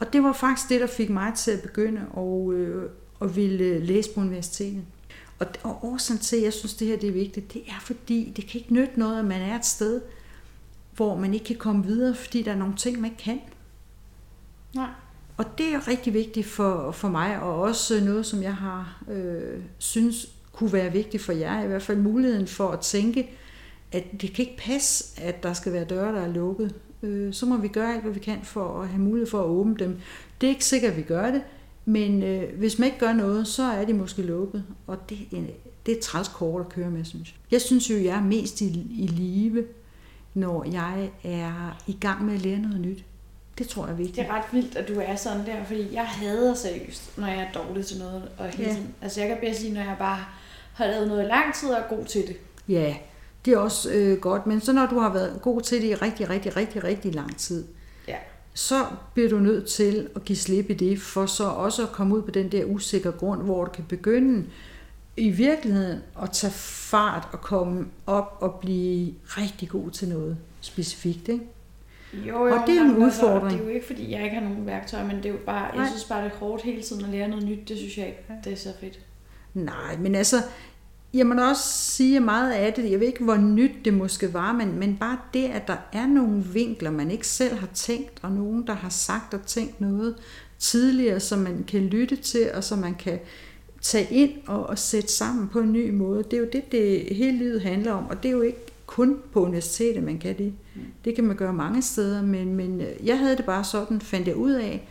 Og 0.00 0.12
det 0.12 0.22
var 0.22 0.32
faktisk 0.32 0.68
det, 0.68 0.80
der 0.80 0.86
fik 0.86 1.10
mig 1.10 1.34
til 1.34 1.50
at 1.50 1.62
begynde 1.62 2.00
at, 2.16 2.54
øh, 2.54 2.90
at 3.22 3.36
ville 3.36 3.78
læse 3.78 4.10
på 4.14 4.20
universitetet. 4.20 4.82
Og, 5.38 5.46
og 5.62 5.84
årsagen 5.84 6.20
til, 6.20 6.36
at 6.36 6.42
jeg 6.42 6.52
synes, 6.52 6.74
det 6.74 6.88
her 6.88 6.96
det 6.96 7.08
er 7.08 7.12
vigtigt, 7.12 7.52
det 7.52 7.62
er 7.68 7.80
fordi, 7.82 8.32
det 8.36 8.46
kan 8.46 8.60
ikke 8.60 8.74
nytte 8.74 8.98
noget, 8.98 9.18
at 9.18 9.24
man 9.24 9.40
er 9.40 9.58
et 9.58 9.66
sted, 9.66 10.00
hvor 10.96 11.16
man 11.16 11.34
ikke 11.34 11.46
kan 11.46 11.56
komme 11.56 11.84
videre, 11.84 12.14
fordi 12.14 12.42
der 12.42 12.52
er 12.52 12.56
nogle 12.56 12.76
ting, 12.76 13.00
man 13.00 13.10
ikke 13.10 13.22
kan. 13.22 13.40
Nej. 14.74 14.90
Og 15.36 15.58
det 15.58 15.74
er 15.74 15.88
rigtig 15.88 16.14
vigtigt 16.14 16.46
for, 16.46 16.92
for 16.92 17.08
mig, 17.08 17.40
og 17.40 17.60
også 17.60 18.04
noget, 18.04 18.26
som 18.26 18.42
jeg 18.42 18.54
har 18.54 19.02
øh, 19.10 19.60
synes 19.78 20.28
kunne 20.52 20.72
være 20.72 20.92
vigtigt 20.92 21.22
for 21.22 21.32
jer, 21.32 21.62
i 21.62 21.66
hvert 21.66 21.82
fald 21.82 21.98
muligheden 21.98 22.46
for 22.46 22.68
at 22.68 22.80
tænke, 22.80 23.30
at 23.92 24.04
det 24.20 24.34
kan 24.34 24.44
ikke 24.44 24.56
passe, 24.58 25.20
at 25.20 25.42
der 25.42 25.52
skal 25.52 25.72
være 25.72 25.84
døre, 25.84 26.12
der 26.12 26.20
er 26.20 26.32
lukket. 26.32 26.74
Øh, 27.02 27.32
så 27.34 27.46
må 27.46 27.56
vi 27.56 27.68
gøre 27.68 27.92
alt, 27.94 28.02
hvad 28.02 28.12
vi 28.12 28.20
kan 28.20 28.38
for 28.42 28.80
at 28.82 28.88
have 28.88 29.00
mulighed 29.00 29.30
for 29.30 29.40
at 29.40 29.46
åbne 29.46 29.76
dem. 29.78 29.98
Det 30.40 30.46
er 30.46 30.50
ikke 30.50 30.64
sikkert, 30.64 30.90
at 30.90 30.96
vi 30.96 31.02
gør 31.02 31.30
det, 31.30 31.42
men 31.84 32.22
øh, 32.22 32.58
hvis 32.58 32.78
man 32.78 32.86
ikke 32.86 32.98
gør 32.98 33.12
noget, 33.12 33.46
så 33.48 33.62
er 33.62 33.84
de 33.84 33.92
måske 33.94 34.22
lukket. 34.22 34.64
Og 34.86 35.08
det, 35.10 35.18
er- 35.32 35.36
det 35.86 35.96
er 35.96 36.00
træls 36.02 36.28
kort 36.28 36.60
at 36.60 36.68
køre 36.68 36.90
med, 36.90 37.04
synes 37.04 37.28
jeg. 37.28 37.36
Jeg 37.52 37.60
synes 37.60 37.90
jo, 37.90 37.96
jeg 37.96 38.16
er 38.16 38.22
mest 38.22 38.60
i, 38.60 38.66
i 38.98 39.06
live, 39.06 39.64
når 40.34 40.64
jeg 40.72 41.10
er 41.24 41.82
i 41.86 41.96
gang 42.00 42.24
med 42.24 42.34
at 42.34 42.40
lære 42.42 42.58
noget 42.58 42.80
nyt. 42.80 43.04
Det 43.58 43.68
tror 43.68 43.84
jeg 43.84 43.92
er 43.92 43.96
vigtigt. 43.96 44.16
Det 44.16 44.24
er 44.26 44.34
ret 44.34 44.44
vildt, 44.52 44.76
at 44.76 44.88
du 44.88 44.94
er 45.00 45.16
sådan 45.16 45.46
der, 45.46 45.64
fordi 45.64 45.94
jeg 45.94 46.04
hader 46.06 46.54
seriøst, 46.54 47.18
når 47.18 47.26
jeg 47.26 47.36
er 47.54 47.60
dårlig 47.62 47.86
til 47.86 47.98
noget. 47.98 48.28
Og 48.38 48.48
hele 48.48 48.68
Ja. 48.68 48.74
tiden. 48.74 48.94
Altså 49.02 49.20
jeg 49.20 49.28
kan 49.28 49.38
bedst 49.40 49.60
sige, 49.60 49.72
når 49.74 49.80
jeg 49.80 49.96
bare 49.98 50.18
har 50.74 50.86
lavet 50.86 51.08
noget 51.08 51.22
i 51.24 51.26
lang 51.26 51.54
tid 51.54 51.68
og 51.68 51.78
er 51.80 51.96
god 51.96 52.04
til 52.04 52.22
det. 52.26 52.36
Ja, 52.68 52.96
det 53.44 53.52
er 53.54 53.58
også 53.58 53.90
øh, 53.92 54.18
godt, 54.18 54.46
men 54.46 54.60
så 54.60 54.72
når 54.72 54.86
du 54.86 54.98
har 54.98 55.12
været 55.12 55.42
god 55.42 55.60
til 55.60 55.82
det 55.82 55.88
i 55.88 55.94
rigtig, 55.94 56.30
rigtig, 56.30 56.56
rigtig, 56.56 56.84
rigtig 56.84 57.14
lang 57.14 57.36
tid, 57.36 57.64
Ja. 58.08 58.16
så 58.54 58.74
bliver 59.14 59.28
du 59.30 59.38
nødt 59.38 59.66
til 59.66 60.08
at 60.16 60.24
give 60.24 60.36
slip 60.36 60.70
i 60.70 60.74
det, 60.74 61.00
for 61.00 61.26
så 61.26 61.44
også 61.44 61.82
at 61.82 61.88
komme 61.92 62.14
ud 62.16 62.22
på 62.22 62.30
den 62.30 62.52
der 62.52 62.64
usikre 62.64 63.10
grund, 63.10 63.42
hvor 63.42 63.64
du 63.64 63.70
kan 63.70 63.84
begynde 63.88 64.44
i 65.16 65.30
virkeligheden 65.30 65.98
at 66.22 66.30
tage 66.30 66.52
fart 66.52 67.28
og 67.32 67.40
komme 67.40 67.86
op 68.06 68.36
og 68.40 68.54
blive 68.54 69.14
rigtig 69.26 69.68
god 69.68 69.90
til 69.90 70.08
noget 70.08 70.36
specifikt. 70.60 71.28
Ikke? 71.28 71.44
Jo, 72.14 72.46
jo, 72.46 72.54
Og 72.54 72.62
det 72.66 72.76
er 72.76 72.80
en 72.80 73.02
altså, 73.02 73.26
udfordring. 73.26 73.52
det 73.58 73.60
er 73.60 73.64
jo 73.68 73.74
ikke, 73.74 73.86
fordi 73.86 74.12
jeg 74.12 74.24
ikke 74.24 74.36
har 74.36 74.42
nogen 74.48 74.66
værktøjer, 74.66 75.06
men 75.06 75.16
det 75.16 75.26
er 75.26 75.30
jo 75.30 75.38
bare, 75.46 75.64
jeg 75.64 75.76
Nej. 75.76 75.86
synes 75.88 76.04
bare, 76.04 76.24
det 76.24 76.32
er 76.32 76.36
hårdt 76.36 76.62
hele 76.62 76.82
tiden 76.82 77.04
at 77.04 77.10
lære 77.10 77.28
noget 77.28 77.44
nyt. 77.44 77.68
Det 77.68 77.76
synes 77.78 77.98
jeg 77.98 78.06
ikke, 78.06 78.24
det 78.44 78.52
er 78.52 78.56
så 78.56 78.68
fedt. 78.80 78.98
Nej, 79.54 79.96
men 79.98 80.14
altså, 80.14 80.36
jeg 81.14 81.26
må 81.26 81.34
da 81.34 81.42
også 81.42 81.62
sige 81.68 82.16
at 82.16 82.22
meget 82.22 82.52
af 82.52 82.72
det, 82.72 82.90
jeg 82.90 83.00
ved 83.00 83.06
ikke, 83.06 83.24
hvor 83.24 83.36
nyt 83.36 83.84
det 83.84 83.94
måske 83.94 84.34
var, 84.34 84.52
men, 84.52 84.78
men 84.78 84.96
bare 84.96 85.18
det, 85.34 85.44
at 85.44 85.68
der 85.68 85.76
er 85.92 86.06
nogle 86.06 86.44
vinkler, 86.44 86.90
man 86.90 87.10
ikke 87.10 87.26
selv 87.26 87.56
har 87.56 87.68
tænkt, 87.74 88.18
og 88.22 88.32
nogen, 88.32 88.66
der 88.66 88.72
har 88.72 88.88
sagt 88.88 89.34
og 89.34 89.42
tænkt 89.46 89.80
noget 89.80 90.14
tidligere, 90.58 91.20
som 91.20 91.38
man 91.38 91.64
kan 91.68 91.80
lytte 91.80 92.16
til, 92.16 92.50
og 92.54 92.64
som 92.64 92.78
man 92.78 92.94
kan 92.94 93.18
tage 93.80 94.14
ind 94.14 94.30
og, 94.46 94.66
og 94.66 94.78
sætte 94.78 95.12
sammen 95.12 95.48
på 95.48 95.60
en 95.60 95.72
ny 95.72 95.90
måde. 95.90 96.22
Det 96.22 96.32
er 96.32 96.38
jo 96.38 96.48
det, 96.52 96.72
det 96.72 97.16
hele 97.16 97.38
livet 97.38 97.62
handler 97.62 97.92
om, 97.92 98.06
og 98.06 98.22
det 98.22 98.28
er 98.28 98.32
jo 98.32 98.42
ikke 98.42 98.58
kun 98.86 99.16
på 99.32 99.44
universitetet, 99.44 100.02
man 100.02 100.18
kan 100.18 100.38
det. 100.38 100.52
Det 101.04 101.14
kan 101.14 101.24
man 101.24 101.36
gøre 101.36 101.52
mange 101.52 101.82
steder, 101.82 102.22
men, 102.22 102.54
men 102.54 102.80
øh, 102.80 103.06
jeg 103.06 103.18
havde 103.18 103.36
det 103.36 103.44
bare 103.44 103.64
sådan, 103.64 104.00
fandt 104.00 104.28
jeg 104.28 104.36
ud 104.36 104.52
af, 104.52 104.88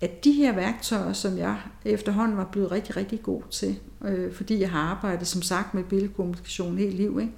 at 0.00 0.24
de 0.24 0.32
her 0.32 0.54
værktøjer, 0.54 1.12
som 1.12 1.38
jeg 1.38 1.56
efterhånden 1.84 2.36
var 2.36 2.48
blevet 2.52 2.72
rigtig, 2.72 2.96
rigtig 2.96 3.22
god 3.22 3.42
til, 3.50 3.78
øh, 4.04 4.32
fordi 4.32 4.60
jeg 4.60 4.70
har 4.70 4.80
arbejdet 4.80 5.26
som 5.26 5.42
sagt 5.42 5.74
med 5.74 5.84
billedkommunikation 5.84 6.78
hele 6.78 6.92
liv, 6.92 7.20
ikke? 7.20 7.32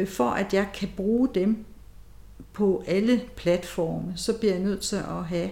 Øh, 0.00 0.08
for 0.08 0.30
at 0.30 0.54
jeg 0.54 0.68
kan 0.74 0.88
bruge 0.96 1.28
dem 1.34 1.64
på 2.52 2.84
alle 2.86 3.22
platforme, 3.36 4.12
så 4.16 4.38
bliver 4.38 4.54
jeg 4.54 4.62
nødt 4.62 4.80
til 4.80 4.96
at 4.96 5.24
have 5.24 5.50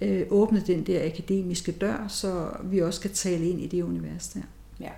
øh, 0.00 0.26
åbnet 0.30 0.66
den 0.66 0.86
der 0.86 1.06
akademiske 1.06 1.72
dør, 1.72 2.08
så 2.08 2.48
vi 2.64 2.78
også 2.78 3.00
kan 3.00 3.10
tale 3.10 3.48
ind 3.48 3.60
i 3.60 3.66
det 3.66 3.82
univers 3.82 4.28
der. 4.28 4.40
Ja. 4.80 4.90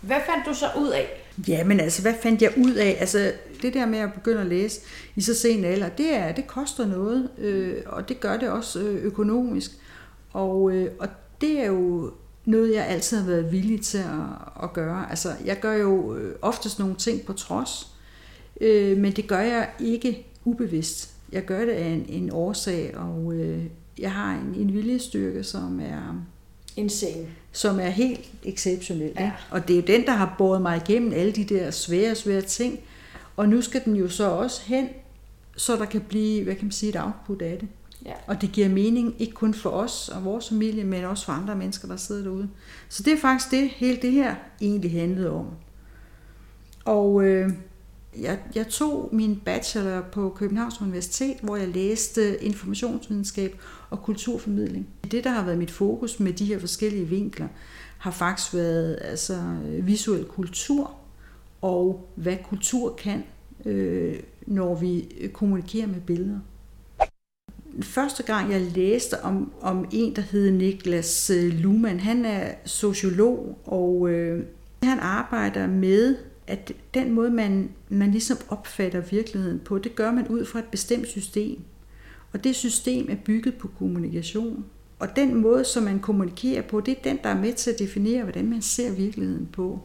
Hvad 0.00 0.20
fandt 0.26 0.46
du 0.46 0.54
så 0.54 0.66
ud 0.78 0.88
af? 0.88 1.08
Ja, 1.48 1.64
men 1.64 1.80
altså, 1.80 2.02
hvad 2.02 2.14
fandt 2.22 2.42
jeg 2.42 2.52
ud 2.56 2.74
af? 2.74 2.96
Altså, 3.00 3.32
det 3.62 3.74
der 3.74 3.86
med 3.86 3.98
at 3.98 4.12
begynde 4.12 4.40
at 4.40 4.46
læse 4.46 4.80
i 5.16 5.20
så 5.20 5.34
sen 5.34 5.64
alder, 5.64 5.88
det, 5.88 6.14
er, 6.14 6.32
det 6.32 6.46
koster 6.46 6.86
noget, 6.86 7.28
øh, 7.38 7.76
og 7.86 8.08
det 8.08 8.20
gør 8.20 8.36
det 8.36 8.48
også 8.48 8.80
øh, 8.80 9.04
økonomisk. 9.04 9.70
Og, 10.36 10.72
øh, 10.72 10.90
og 10.98 11.08
det 11.40 11.60
er 11.60 11.66
jo 11.66 12.12
noget, 12.44 12.74
jeg 12.74 12.86
altid 12.86 13.18
har 13.18 13.26
været 13.26 13.52
villig 13.52 13.80
til 13.80 13.98
at, 13.98 14.62
at 14.62 14.72
gøre. 14.72 15.10
Altså, 15.10 15.32
jeg 15.44 15.60
gør 15.60 15.72
jo 15.72 16.16
øh, 16.16 16.34
oftest 16.42 16.78
nogle 16.78 16.94
ting 16.94 17.26
på 17.26 17.32
trods, 17.32 17.92
øh, 18.60 18.96
men 18.96 19.12
det 19.12 19.26
gør 19.26 19.40
jeg 19.40 19.70
ikke 19.80 20.26
ubevidst. 20.44 21.14
Jeg 21.32 21.44
gør 21.44 21.64
det 21.64 21.72
af 21.72 21.86
en, 21.86 22.06
en 22.08 22.30
årsag, 22.32 22.96
og 22.96 23.34
øh, 23.34 23.64
jeg 23.98 24.12
har 24.12 24.32
en, 24.32 24.54
en 24.54 24.72
viljestyrke, 24.72 25.44
som 25.44 25.80
er 25.80 26.24
Insane. 26.76 27.26
som 27.52 27.80
er 27.80 27.88
helt 27.88 28.30
exceptionel. 28.44 29.12
Ja. 29.16 29.24
Ja. 29.24 29.32
Og 29.50 29.68
det 29.68 29.74
er 29.74 29.80
jo 29.80 29.86
den, 29.86 30.06
der 30.06 30.12
har 30.12 30.34
båret 30.38 30.62
mig 30.62 30.82
igennem 30.88 31.12
alle 31.12 31.32
de 31.32 31.44
der 31.44 31.70
svære, 31.70 32.14
svære 32.14 32.42
ting. 32.42 32.80
Og 33.36 33.48
nu 33.48 33.62
skal 33.62 33.84
den 33.84 33.96
jo 33.96 34.08
så 34.08 34.28
også 34.28 34.62
hen, 34.66 34.88
så 35.56 35.76
der 35.76 35.84
kan 35.84 36.00
blive, 36.00 36.44
hvad 36.44 36.54
kan 36.54 36.64
man 36.64 36.72
sige, 36.72 36.90
et 36.90 37.00
output 37.00 37.42
af 37.42 37.58
det. 37.58 37.68
Ja. 38.06 38.14
Og 38.26 38.40
det 38.40 38.52
giver 38.52 38.68
mening, 38.68 39.14
ikke 39.18 39.32
kun 39.32 39.54
for 39.54 39.70
os 39.70 40.08
og 40.08 40.24
vores 40.24 40.48
familie, 40.48 40.84
men 40.84 41.04
også 41.04 41.24
for 41.24 41.32
andre 41.32 41.56
mennesker, 41.56 41.88
der 41.88 41.96
sidder 41.96 42.22
derude. 42.22 42.48
Så 42.88 43.02
det 43.02 43.12
er 43.12 43.18
faktisk 43.18 43.50
det, 43.50 43.68
hele 43.68 43.98
det 44.02 44.12
her 44.12 44.34
egentlig 44.60 44.92
handlede 44.92 45.30
om. 45.30 45.46
Og 46.84 47.24
øh, 47.24 47.50
jeg, 48.20 48.38
jeg 48.54 48.68
tog 48.68 49.08
min 49.12 49.42
bachelor 49.44 50.00
på 50.00 50.28
Københavns 50.36 50.80
Universitet, 50.80 51.36
hvor 51.42 51.56
jeg 51.56 51.68
læste 51.68 52.44
informationsvidenskab 52.44 53.60
og 53.90 54.02
kulturformidling. 54.02 54.88
Det, 55.10 55.24
der 55.24 55.30
har 55.30 55.44
været 55.44 55.58
mit 55.58 55.70
fokus 55.70 56.20
med 56.20 56.32
de 56.32 56.44
her 56.44 56.58
forskellige 56.58 57.04
vinkler, 57.04 57.48
har 57.98 58.10
faktisk 58.10 58.54
været 58.54 58.98
altså, 59.00 59.56
visuel 59.82 60.24
kultur 60.24 60.94
og 61.62 62.08
hvad 62.14 62.36
kultur 62.44 62.94
kan, 62.94 63.24
øh, 63.64 64.20
når 64.46 64.74
vi 64.74 65.08
kommunikerer 65.32 65.86
med 65.86 66.00
billeder. 66.00 66.38
Første 67.82 68.22
gang 68.22 68.52
jeg 68.52 68.60
læste 68.60 69.24
om, 69.24 69.52
om 69.60 69.88
en, 69.92 70.16
der 70.16 70.22
hed 70.22 70.50
Niklas 70.50 71.30
øh, 71.30 71.52
Luhmann, 71.52 72.00
han 72.00 72.24
er 72.24 72.54
sociolog, 72.64 73.58
og 73.64 74.10
øh, 74.10 74.44
han 74.82 74.98
arbejder 74.98 75.66
med, 75.66 76.16
at 76.46 76.72
den 76.94 77.12
måde, 77.12 77.30
man, 77.30 77.70
man 77.88 78.10
ligesom 78.10 78.36
opfatter 78.48 79.00
virkeligheden 79.00 79.58
på, 79.58 79.78
det 79.78 79.94
gør 79.94 80.10
man 80.10 80.28
ud 80.28 80.44
fra 80.44 80.58
et 80.58 80.64
bestemt 80.64 81.08
system. 81.08 81.58
Og 82.32 82.44
det 82.44 82.56
system 82.56 83.06
er 83.10 83.16
bygget 83.24 83.54
på 83.54 83.68
kommunikation. 83.78 84.64
Og 84.98 85.16
den 85.16 85.34
måde, 85.34 85.64
som 85.64 85.82
man 85.82 86.00
kommunikerer 86.00 86.62
på, 86.62 86.80
det 86.80 86.98
er 86.98 87.02
den, 87.02 87.18
der 87.22 87.28
er 87.28 87.40
med 87.40 87.52
til 87.52 87.70
at 87.70 87.78
definere, 87.78 88.22
hvordan 88.22 88.50
man 88.50 88.62
ser 88.62 88.92
virkeligheden 88.92 89.48
på. 89.52 89.80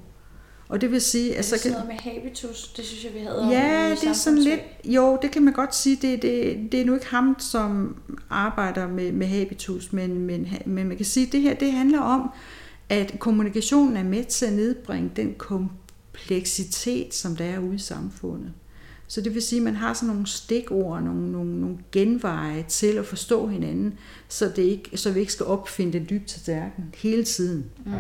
Og 0.72 0.82
det 0.82 0.92
vil 0.92 1.02
sige, 1.02 1.34
Er 1.34 1.40
at 1.40 1.46
det 1.52 1.60
sådan 1.60 1.72
noget 1.72 1.88
med 1.88 1.96
habitus? 1.96 2.74
Det 2.78 2.86
synes 2.86 3.04
jeg, 3.04 3.14
vi 3.14 3.20
havde 3.20 3.48
Ja, 3.50 3.96
det 4.02 4.10
er 4.10 4.14
sådan 4.14 4.40
lidt, 4.40 4.60
jo, 4.86 5.18
det 5.22 5.32
kan 5.32 5.44
man 5.44 5.54
godt 5.54 5.76
sige, 5.76 5.96
det, 6.02 6.22
det, 6.22 6.58
det 6.72 6.82
er 6.82 6.86
nu 6.86 6.94
ikke 6.94 7.06
ham, 7.06 7.36
som 7.40 7.96
arbejder 8.30 8.88
med, 8.88 9.12
med 9.12 9.28
habitus, 9.28 9.94
men, 9.94 10.20
men, 10.20 10.48
men 10.66 10.88
man 10.88 10.98
kan 10.98 11.06
sige, 11.06 11.26
at 11.26 11.32
det 11.32 11.42
her, 11.42 11.54
det 11.54 11.72
handler 11.72 12.00
om, 12.00 12.32
at 12.90 13.16
kommunikationen 13.20 13.98
er 13.98 14.04
med 14.04 14.24
til 14.24 14.46
at 14.46 14.54
nedbringe 14.54 15.12
den 15.16 15.34
kompleksitet, 15.38 17.14
som 17.14 17.36
der 17.36 17.46
er 17.46 17.60
ude 17.60 17.76
i 17.76 17.80
samfundet. 17.80 18.54
Så 19.12 19.22
det 19.22 19.34
vil 19.34 19.42
sige, 19.42 19.60
at 19.60 19.64
man 19.64 19.76
har 19.76 19.94
sådan 19.94 20.08
nogle 20.08 20.28
stikord, 20.28 21.04
nogle, 21.04 21.32
nogle, 21.32 21.62
nogle 21.62 21.78
genveje 21.92 22.66
til 22.68 22.98
at 22.98 23.06
forstå 23.06 23.48
hinanden, 23.48 23.94
så, 24.28 24.52
det 24.56 24.62
ikke, 24.62 24.98
så 24.98 25.12
vi 25.12 25.20
ikke 25.20 25.34
skal 25.34 25.46
opfinde 25.46 26.00
den 26.00 26.26
til 26.26 26.42
tallerken 26.42 26.84
hele 26.98 27.24
tiden. 27.24 27.66
Mm. 27.86 27.92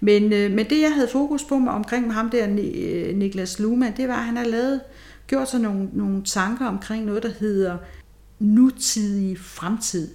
Men, 0.00 0.32
øh, 0.32 0.50
men 0.50 0.70
det, 0.70 0.80
jeg 0.80 0.94
havde 0.94 1.08
fokus 1.08 1.44
på 1.44 1.58
med, 1.58 1.72
omkring 1.72 2.06
med 2.06 2.14
ham 2.14 2.30
der, 2.30 2.48
øh, 2.74 3.16
Niklas 3.16 3.58
Luhmann, 3.58 3.96
det 3.96 4.08
var, 4.08 4.14
at 4.14 4.24
han 4.24 4.36
har 4.36 4.44
lavet, 4.44 4.80
gjort 5.26 5.50
sig 5.50 5.60
nogle, 5.60 5.88
nogle 5.92 6.22
tanker 6.24 6.66
omkring 6.66 7.04
noget, 7.04 7.22
der 7.22 7.32
hedder 7.40 7.78
nutidig 8.38 9.38
fremtid. 9.38 10.08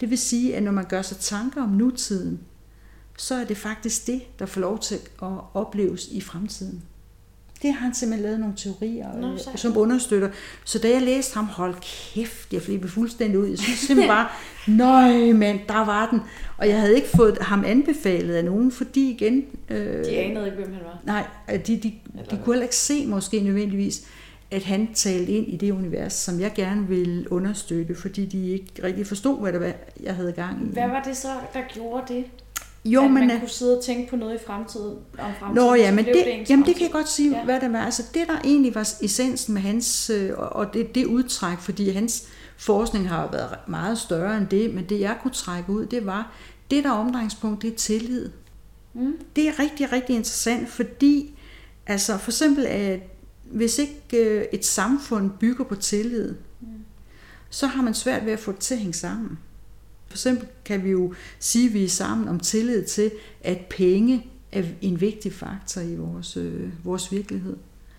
Det 0.00 0.10
vil 0.10 0.18
sige, 0.18 0.56
at 0.56 0.62
når 0.62 0.72
man 0.72 0.84
gør 0.88 1.02
sig 1.02 1.16
tanker 1.16 1.62
om 1.62 1.68
nutiden, 1.68 2.40
så 3.18 3.34
er 3.34 3.44
det 3.44 3.56
faktisk 3.56 4.06
det, 4.06 4.22
der 4.38 4.46
får 4.46 4.60
lov 4.60 4.78
til 4.78 4.98
at 5.22 5.32
opleves 5.54 6.08
i 6.08 6.20
fremtiden. 6.20 6.82
Det 7.62 7.72
har 7.72 7.80
han 7.80 7.94
simpelthen 7.94 8.24
lavet 8.24 8.40
nogle 8.40 8.54
teorier, 8.56 9.16
Nå, 9.20 9.32
øh, 9.32 9.38
som 9.56 9.76
understøtter. 9.76 10.28
Så 10.64 10.78
da 10.78 10.90
jeg 10.90 11.02
læste 11.02 11.34
ham, 11.34 11.46
hold 11.46 11.74
kæft, 12.14 12.52
jeg 12.52 12.62
flippede 12.62 12.92
fuldstændig 12.92 13.38
ud. 13.38 13.46
Jeg 13.48 13.58
synes 13.58 13.78
simpelthen 13.78 14.08
bare, 14.08 14.28
nøj 14.84 15.32
mand, 15.32 15.60
der 15.68 15.84
var 15.84 16.10
den. 16.10 16.20
Og 16.58 16.68
jeg 16.68 16.80
havde 16.80 16.94
ikke 16.96 17.08
fået 17.16 17.38
ham 17.40 17.64
anbefalet 17.64 18.34
af 18.34 18.44
nogen, 18.44 18.72
fordi 18.72 19.10
igen... 19.10 19.44
Øh, 19.68 20.04
De 20.04 20.18
anede 20.18 20.44
ikke, 20.46 20.56
hvem 20.56 20.72
han 20.72 20.82
var. 20.84 20.98
Nej, 21.04 21.26
de, 21.66 21.76
de, 21.76 21.92
de 22.30 22.38
kunne 22.44 22.54
heller 22.54 22.62
ikke 22.62 22.76
se 22.76 23.06
måske 23.06 23.40
nødvendigvis, 23.40 24.06
at 24.50 24.62
han 24.62 24.88
talte 24.94 25.32
ind 25.32 25.48
i 25.48 25.56
det 25.56 25.70
univers, 25.70 26.12
som 26.12 26.40
jeg 26.40 26.52
gerne 26.54 26.88
ville 26.88 27.32
understøtte, 27.32 27.94
fordi 27.94 28.26
de 28.26 28.50
ikke 28.50 28.66
rigtig 28.82 29.06
forstod, 29.06 29.40
hvad 29.40 29.52
det 29.52 29.60
var, 29.60 29.72
jeg 30.02 30.14
havde 30.14 30.32
gang 30.32 30.66
i. 30.66 30.72
Hvad 30.72 30.88
var 30.88 31.02
det 31.02 31.16
så, 31.16 31.28
der 31.54 31.60
gjorde 31.74 32.14
det? 32.14 32.24
Jo, 32.92 33.00
at 33.04 33.10
men, 33.10 33.14
man 33.26 33.30
øh, 33.30 33.40
kunne 33.40 33.48
sidde 33.48 33.78
og 33.78 33.84
tænke 33.84 34.10
på 34.10 34.16
noget 34.16 34.34
i 34.34 34.38
fremtiden, 34.46 34.96
om 35.18 35.30
fremtiden. 35.38 35.54
Nå 35.54 35.74
ja, 35.74 35.92
men 35.94 36.04
det, 36.04 36.14
ens 36.40 36.50
jamen 36.50 36.64
det 36.64 36.66
fremtid. 36.66 36.74
kan 36.74 36.82
jeg 36.82 36.92
godt 36.92 37.08
sige, 37.08 37.30
Ja. 37.38 37.44
hvad 37.44 37.60
det 37.60 37.72
var. 37.72 37.78
Altså 37.84 38.02
det, 38.14 38.28
der 38.28 38.38
egentlig 38.44 38.74
var 38.74 38.88
essensen 39.02 39.54
med 39.54 39.62
hans, 39.62 40.10
øh, 40.10 40.30
og- 40.36 40.74
det, 40.74 40.94
det 40.94 41.06
udtræk, 41.06 41.58
fordi 41.58 41.90
hans 41.90 42.22
forskning 42.56 43.08
har 43.08 43.28
været 43.32 43.54
meget 43.68 43.98
større 43.98 44.36
end 44.36 44.46
det, 44.46 44.74
men 44.74 44.84
det 44.88 45.00
jeg 45.00 45.16
kunne 45.22 45.30
trække 45.34 45.70
ud, 45.72 45.86
det 45.86 46.06
var, 46.06 46.32
det 46.70 46.84
der 46.84 46.90
er 46.90 46.94
omdrejningspunkt, 46.94 47.62
det 47.62 47.72
er 47.72 47.76
tillid. 47.76 48.30
Mm. 48.94 49.12
Det 49.36 49.48
er 49.48 49.58
rigtig, 49.58 49.92
rigtig 49.92 50.16
interessant, 50.16 50.68
fordi 50.68 51.38
altså 51.86 52.18
for 52.18 52.30
eksempel, 52.30 52.66
at 52.66 53.00
hvis 53.44 53.78
ikke 53.78 54.00
øh, 54.12 54.44
et 54.52 54.64
samfund 54.64 55.30
bygger 55.40 55.64
på 55.64 55.74
tillid, 55.74 56.34
Mm. 56.60 56.66
så 57.50 57.66
har 57.66 57.82
man 57.82 57.94
svært 57.94 58.26
ved 58.26 58.32
at 58.32 58.38
få 58.38 58.52
det 58.52 58.60
til 58.60 58.74
at 58.74 58.80
hænge 58.80 58.92
sammen. 58.94 59.38
For 60.06 60.14
eksempel 60.14 60.48
kan 60.64 60.84
vi 60.84 60.90
jo 60.90 61.14
sige, 61.38 61.68
at 61.68 61.74
vi 61.74 61.84
er 61.84 61.88
sammen 61.88 62.28
om 62.28 62.40
tillid 62.40 62.84
til, 62.84 63.10
at 63.40 63.58
penge 63.70 64.26
er 64.52 64.62
en 64.80 65.00
vigtig 65.00 65.32
faktor 65.32 65.80
i 65.80 65.96
vores, 65.96 66.36
øh, 66.36 66.84
vores 66.84 67.12
virkelighed. 67.12 67.56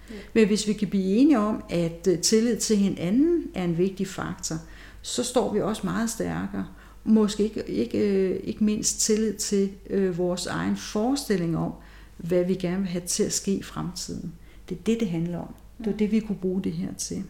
Ja. 0.09 0.15
Men 0.33 0.47
hvis 0.47 0.67
vi 0.67 0.73
kan 0.73 0.87
blive 0.87 1.03
enige 1.03 1.39
om, 1.39 1.63
at 1.69 2.07
øh, 2.07 2.19
tillid 2.19 2.57
til 2.57 2.77
hinanden 2.77 3.43
er 3.53 3.63
en 3.63 3.77
vigtig 3.77 4.07
faktor, 4.07 4.55
så 5.01 5.23
står 5.23 5.53
vi 5.53 5.61
også 5.61 5.81
meget 5.83 6.09
stærkere. 6.09 6.67
Måske 7.03 7.43
ikke, 7.43 7.69
ikke, 7.69 7.97
øh, 7.97 8.39
ikke 8.43 8.63
mindst 8.63 9.01
tillid 9.01 9.33
til 9.33 9.71
øh, 9.89 10.17
vores 10.17 10.45
egen 10.45 10.77
forestilling 10.77 11.57
om, 11.57 11.73
hvad 12.17 12.43
vi 12.43 12.55
gerne 12.55 12.77
vil 12.77 12.87
have 12.87 13.05
til 13.05 13.23
at 13.23 13.33
ske 13.33 13.51
i 13.51 13.63
fremtiden. 13.63 14.33
Det 14.69 14.77
er 14.77 14.83
det, 14.85 14.99
det 14.99 15.09
handler 15.09 15.37
om. 15.37 15.53
Det 15.77 15.87
er 15.87 15.97
det, 15.97 16.11
vi 16.11 16.19
kunne 16.19 16.37
bruge 16.37 16.63
det 16.63 16.71
her 16.71 16.93
til. 16.93 17.23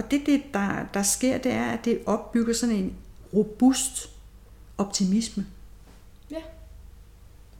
Og 0.00 0.10
det, 0.10 0.26
det 0.26 0.42
der, 0.54 0.86
der 0.94 1.02
sker, 1.02 1.38
det 1.38 1.52
er, 1.52 1.64
at 1.64 1.84
det 1.84 1.98
opbygger 2.06 2.54
sådan 2.54 2.74
en 2.74 2.92
robust 3.34 4.10
optimisme. 4.78 5.46
Ja. 6.30 6.36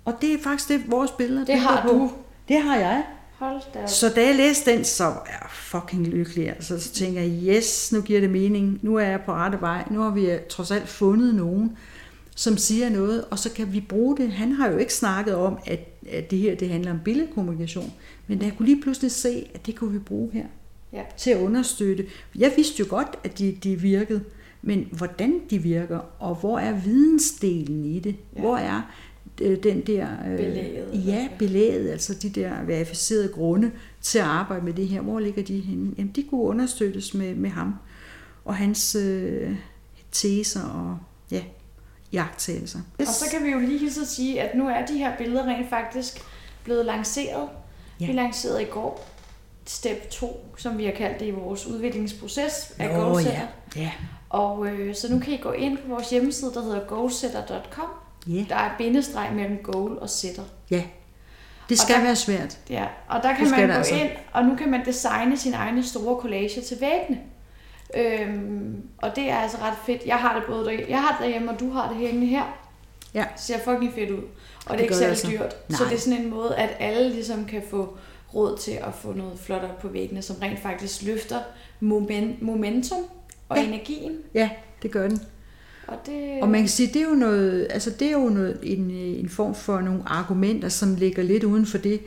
Og 0.05 0.15
det 0.21 0.35
er 0.35 0.39
faktisk 0.43 0.69
det, 0.69 0.91
vores 0.91 1.11
billeder 1.11 1.45
Det 1.45 1.59
har 1.59 1.83
på. 1.83 1.89
du. 1.89 2.11
Det 2.49 2.63
har 2.63 2.77
jeg. 2.77 3.05
Hold 3.39 3.61
da. 3.75 3.87
Så 3.87 4.09
da 4.17 4.27
jeg 4.27 4.35
læste 4.35 4.71
den, 4.73 4.85
så 4.85 5.05
var 5.05 5.27
jeg 5.29 5.51
fucking 5.51 6.07
lykkelig. 6.07 6.49
Altså, 6.49 6.81
så 6.81 6.93
tænker 6.93 7.21
jeg, 7.21 7.57
yes, 7.57 7.93
nu 7.93 8.01
giver 8.01 8.21
det 8.21 8.31
mening. 8.31 8.79
Nu 8.83 8.97
er 8.97 9.07
jeg 9.07 9.21
på 9.27 9.33
rette 9.33 9.61
vej. 9.61 9.85
Nu 9.91 10.01
har 10.01 10.11
vi 10.11 10.31
øh, 10.31 10.41
trods 10.51 10.71
alt 10.71 10.89
fundet 10.89 11.35
nogen, 11.35 11.77
som 12.37 12.57
siger 12.57 12.89
noget, 12.91 13.25
og 13.31 13.39
så 13.39 13.51
kan 13.53 13.73
vi 13.73 13.81
bruge 13.81 14.17
det. 14.17 14.33
Han 14.33 14.53
har 14.53 14.69
jo 14.71 14.77
ikke 14.77 14.95
snakket 14.95 15.35
om, 15.35 15.59
at, 15.67 15.81
at 16.11 16.31
det 16.31 16.39
her 16.39 16.55
det 16.55 16.69
handler 16.69 16.91
om 16.91 17.01
billedkommunikation, 17.05 17.93
men 18.27 18.43
jeg 18.43 18.53
kunne 18.57 18.67
lige 18.67 18.83
pludselig 18.83 19.11
se, 19.11 19.51
at 19.55 19.67
det 19.67 19.77
kunne 19.77 19.93
vi 19.93 19.99
bruge 19.99 20.31
her 20.33 20.45
Ja. 20.93 21.03
til 21.17 21.31
at 21.31 21.41
understøtte. 21.41 22.07
Jeg 22.39 22.53
vidste 22.57 22.81
jo 22.81 22.87
godt, 22.89 23.19
at 23.25 23.39
de, 23.39 23.59
de 23.63 23.81
virkede, 23.81 24.25
men 24.63 24.89
hvordan 24.93 25.41
de 25.51 25.59
virker, 25.59 25.99
og 26.19 26.35
hvor 26.35 26.59
er 26.59 26.73
vidensdelen 26.73 27.85
i 27.85 27.99
det? 27.99 28.17
Ja. 28.37 28.41
Hvor 28.41 28.57
er 28.57 28.83
øh, 29.41 29.63
den 29.63 29.81
der... 29.81 30.09
Øh, 30.31 30.37
Belæget. 30.37 31.07
Ja, 31.07 31.29
belæget, 31.39 31.91
altså 31.91 32.15
de 32.15 32.29
der 32.29 32.63
verificerede 32.63 33.29
grunde 33.29 33.71
til 34.01 34.19
at 34.19 34.25
arbejde 34.25 34.65
med 34.65 34.73
det 34.73 34.89
her. 34.89 35.01
Hvor 35.01 35.21
ligger 35.21 35.43
de 35.43 35.61
henne? 35.61 35.95
Jamen, 35.99 36.13
de 36.17 36.23
kunne 36.23 36.41
understøttes 36.43 37.15
med, 37.15 37.35
med 37.35 37.51
ham 37.51 37.75
og 38.45 38.57
hans 38.57 38.95
øh, 38.95 39.57
teser 40.13 40.63
og 40.63 40.99
ja, 41.31 41.43
jagttagelser. 42.13 42.81
Og 42.99 43.07
så 43.07 43.25
kan 43.31 43.47
vi 43.47 43.51
jo 43.51 43.59
lige 43.59 43.93
så 43.93 44.07
sige, 44.07 44.41
at 44.41 44.55
nu 44.55 44.69
er 44.69 44.87
de 44.87 44.99
her 44.99 45.17
billeder 45.17 45.45
rent 45.45 45.71
faktisk 45.71 46.23
blevet 46.65 46.87
lanceret. 46.87 47.49
Ja. 48.01 48.07
Vi 48.07 48.13
lancerede 48.13 48.63
i 48.63 48.67
går 48.67 49.10
step 49.67 50.11
2, 50.11 50.47
som 50.57 50.79
vi 50.79 50.85
har 50.85 50.93
kaldt 50.93 51.21
det 51.21 51.27
i 51.27 51.31
vores 51.31 51.67
udviklingsproces 51.67 52.73
af 52.79 52.89
Nå, 52.95 53.01
Goalsetter. 53.05 53.41
ja. 53.77 53.81
Ja, 53.81 53.91
Og 54.31 54.67
øh, 54.67 54.95
så 54.95 55.13
nu 55.13 55.19
kan 55.21 55.33
I 55.33 55.37
gå 55.37 55.53
ind 55.53 55.79
på 55.79 55.89
vores 55.89 56.11
hjemmeside, 56.11 56.55
der 56.55 56.63
hedder 56.63 56.87
goalsetter.com. 56.87 57.89
ja, 58.27 58.45
Der 58.49 58.57
er 58.57 58.71
bindestreg 58.79 59.31
mellem 59.35 59.59
goal 59.63 59.99
og 59.99 60.11
setter. 60.11 60.43
ja. 60.71 60.83
Det 61.69 61.79
Og 61.81 61.83
skal 61.83 61.97
der- 61.97 62.03
være 62.03 62.17
svært. 62.17 62.59
Ja, 62.71 62.87
og 63.09 63.23
der 63.23 63.35
kan 63.35 63.45
Det 63.47 63.51
man 63.59 63.67
gå 63.69 63.73
altså. 63.75 63.95
ind, 63.95 64.09
og 64.33 64.45
nu 64.45 64.57
kan 64.57 64.71
man 64.71 64.85
designe 64.85 65.37
sine 65.37 65.57
egne 65.57 65.87
store 65.87 66.21
collager 66.21 66.63
til 66.63 66.77
væggene. 66.81 67.21
Øhm, 67.97 68.83
og 68.99 69.17
det 69.17 69.31
er 69.31 69.37
altså 69.37 69.59
ret 69.63 69.75
fedt. 69.87 70.03
Jeg 70.07 70.17
har 70.17 70.35
det 70.35 70.43
både 70.49 70.65
der, 70.65 70.73
jeg 70.89 71.01
har 71.03 71.09
det 71.11 71.19
derhjemme, 71.21 71.51
og 71.51 71.61
du 71.61 71.71
har 71.71 71.89
det 71.89 71.97
hængende 71.97 72.27
her. 72.27 72.43
Ja. 73.15 73.25
Det 73.35 73.41
ser 73.41 73.59
fucking 73.59 73.93
fedt 73.95 74.11
ud. 74.11 74.17
Og 74.19 74.25
det, 74.25 74.71
Det 74.71 74.79
er 74.79 74.83
ikke 74.83 74.95
særlig 74.95 75.09
altså. 75.11 75.31
dyrt. 75.31 75.57
Nej. 75.69 75.77
Så 75.79 75.85
det 75.85 75.93
er 75.95 75.99
sådan 75.99 76.21
en 76.21 76.31
måde, 76.31 76.57
at 76.57 76.71
alle 76.81 77.09
ligesom 77.11 77.45
kan 77.45 77.63
få 77.71 77.97
råd 78.35 78.59
til 78.59 78.73
at 78.73 78.95
få 79.03 79.13
noget 79.13 79.39
flot 79.39 79.63
op 79.63 79.79
på 79.79 79.89
væggene, 79.89 80.23
som 80.23 80.37
rent 80.43 80.59
faktisk 80.63 81.03
løfter 81.03 81.39
moment, 81.81 82.43
momentum 82.43 82.99
og 83.49 83.57
Ja. 83.57 83.67
energien. 83.69 84.13
Ja, 84.35 84.51
det 84.83 84.91
gør 84.91 85.09
den. 85.09 85.21
Og, 85.87 85.97
det, 86.07 86.43
Og 86.43 86.49
man 86.49 86.61
kan 86.61 86.69
sige, 86.69 86.87
det 86.95 87.03
er 87.03 87.09
jo 87.09 87.15
noget, 87.15 87.67
altså 87.71 87.91
det 87.91 88.09
er 88.09 88.13
jo 88.13 88.29
noget, 88.29 88.59
en, 88.63 88.91
en 88.91 89.29
form 89.29 89.55
for 89.55 89.81
nogle 89.81 90.03
argumenter, 90.07 90.69
som 90.69 90.95
ligger 90.95 91.23
lidt 91.23 91.45
uden 91.45 91.67
for 91.67 91.79
det 91.79 92.01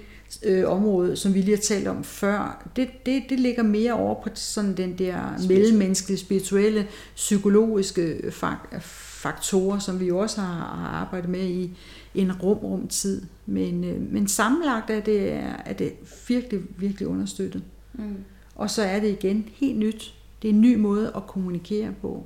øh, 0.43 0.69
område, 0.69 1.15
som 1.15 1.33
vi 1.33 1.41
lige 1.41 1.55
har 1.55 1.61
talt 1.61 1.87
om 1.87 2.03
før. 2.03 2.67
Det, 2.75 2.89
det, 3.05 3.23
det 3.29 3.39
ligger 3.39 3.63
mere 3.63 3.93
over 3.93 4.23
på 4.23 4.29
sådan 4.33 4.77
den 4.77 4.97
der 4.97 5.45
mellemmenneskelige, 5.47 6.17
spirituelle, 6.19 6.87
psykologiske 7.15 8.17
fak- 8.29 8.79
faktorer, 9.23 9.79
som 9.79 9.99
vi 9.99 10.05
jo 10.05 10.17
også 10.17 10.41
har, 10.41 10.75
har 10.77 10.87
arbejdet 11.01 11.29
med 11.29 11.43
i 11.45 11.77
en 12.15 12.31
rum, 12.31 12.57
rum 12.57 12.87
tid. 12.87 13.21
Men, 13.45 13.83
øh, 13.83 14.11
men 14.11 14.27
sammenlagt 14.27 14.89
er 14.89 14.99
det, 14.99 15.33
er 15.65 15.73
det 15.73 15.93
virkelig, 16.27 16.61
virkelig 16.77 17.07
understøttet. 17.07 17.63
mm. 17.93 18.15
Og 18.55 18.69
så 18.69 18.81
er 18.81 18.99
det 18.99 19.09
igen 19.09 19.49
helt 19.53 19.77
nyt. 19.77 20.15
Det 20.41 20.49
er 20.49 20.53
en 20.53 20.61
ny 20.61 20.75
måde 20.75 21.11
at 21.15 21.27
kommunikere 21.27 21.93
på 22.01 22.23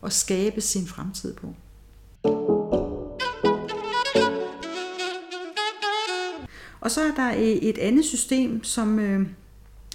og 0.00 0.12
skabe 0.12 0.60
sin 0.60 0.86
fremtid 0.86 1.34
på. 1.34 1.54
Og 6.80 6.90
så 6.90 7.00
er 7.00 7.14
der 7.16 7.34
øh, 7.34 7.42
et 7.42 7.78
andet 7.78 8.04
system, 8.04 8.64
som 8.64 8.98
øh, 8.98 9.26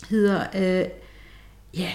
hedder, 0.09 0.41
øh, 0.55 0.89
ja, 1.73 1.91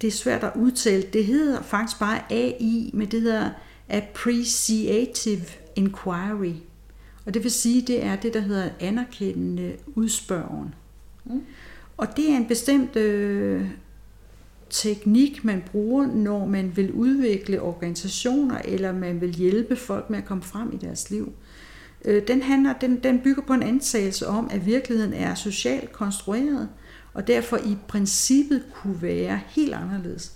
det 0.00 0.08
er 0.08 0.12
svært 0.12 0.44
at 0.44 0.52
udtale, 0.56 1.02
det 1.02 1.24
hedder 1.24 1.62
faktisk 1.62 1.98
bare 1.98 2.32
AI, 2.32 2.90
men 2.94 3.10
det 3.10 3.20
hedder 3.20 3.50
Appreciative 3.88 5.46
Inquiry. 5.76 6.54
Og 7.26 7.34
det 7.34 7.42
vil 7.42 7.50
sige, 7.50 7.82
det 7.86 8.04
er 8.04 8.16
det, 8.16 8.34
der 8.34 8.40
hedder 8.40 8.68
anerkendende 8.80 9.76
udspørgen. 9.94 10.74
Mm. 11.24 11.42
Og 11.96 12.16
det 12.16 12.32
er 12.32 12.36
en 12.36 12.46
bestemt 12.46 12.96
øh, 12.96 13.66
teknik, 14.70 15.44
man 15.44 15.62
bruger, 15.72 16.06
når 16.06 16.46
man 16.46 16.76
vil 16.76 16.92
udvikle 16.92 17.62
organisationer, 17.62 18.58
eller 18.64 18.92
man 18.92 19.20
vil 19.20 19.34
hjælpe 19.34 19.76
folk 19.76 20.10
med 20.10 20.18
at 20.18 20.24
komme 20.24 20.42
frem 20.42 20.72
i 20.72 20.76
deres 20.76 21.10
liv. 21.10 21.32
Øh, 22.04 22.28
Den, 22.28 22.42
handler, 22.42 22.72
den, 22.72 23.02
den 23.02 23.20
bygger 23.20 23.42
på 23.42 23.52
en 23.52 23.62
antagelse 23.62 24.26
om, 24.26 24.48
at 24.50 24.66
virkeligheden 24.66 25.12
er 25.12 25.34
socialt 25.34 25.92
konstrueret, 25.92 26.68
og 27.14 27.26
derfor 27.26 27.56
i 27.56 27.76
princippet 27.88 28.62
kunne 28.74 29.02
være 29.02 29.40
helt 29.48 29.74
anderledes. 29.74 30.32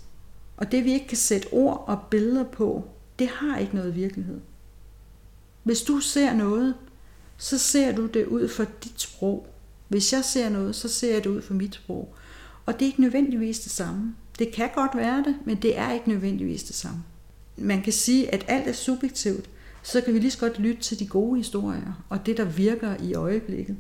Og 0.57 0.73
det 0.73 0.85
vi 0.85 0.93
ikke 0.93 1.07
kan 1.07 1.17
sætte 1.17 1.47
ord 1.53 1.85
og 1.87 1.99
billeder 2.11 2.45
på, 2.45 2.85
det 3.19 3.29
har 3.29 3.59
ikke 3.59 3.75
noget 3.75 3.95
virkelighed. 3.95 4.41
Hvis 5.65 5.83
du 5.83 6.01
ser 6.01 6.35
noget, 6.35 6.75
så 7.37 7.59
ser 7.59 7.93
du 7.93 8.07
det 8.07 8.27
ud 8.27 8.49
fra 8.49 8.65
dit 8.85 9.01
sprog. 9.01 9.47
Hvis 9.89 10.13
jeg 10.13 10.25
ser 10.25 10.49
noget, 10.49 10.77
så 10.77 10.89
ser 10.89 11.13
jeg 11.13 11.25
det 11.25 11.31
ud 11.31 11.43
fra 11.43 11.55
mit 11.55 11.75
sprog. 11.75 12.15
Og 12.67 12.75
det 12.75 12.83
er 12.83 12.87
ikke 12.87 13.01
nødvendigvis 13.01 13.61
det 13.61 13.73
samme. 13.73 14.15
Det 14.39 14.53
kan 14.53 14.69
godt 14.75 14.91
være 14.95 15.25
det, 15.27 15.37
men 15.45 15.57
det 15.57 15.79
er 15.79 15.93
ikke 15.93 16.09
nødvendigvis 16.09 16.63
det 16.63 16.77
samme. 16.77 17.03
Man 17.57 17.83
kan 17.83 17.93
sige, 17.93 18.35
at 18.35 18.45
alt 18.49 18.69
er 18.69 18.73
subjektivt, 18.73 19.51
så 19.83 20.01
kan 20.01 20.15
vi 20.15 20.19
lige 20.19 20.31
så 20.31 20.39
godt 20.39 20.59
lytte 20.59 20.83
til 20.83 20.99
de 20.99 21.07
gode 21.07 21.37
historier, 21.37 22.05
og 22.09 22.27
det, 22.27 22.37
der 22.37 22.45
virker 22.45 22.95
i 23.03 23.15
øjeblikket. 23.15 23.77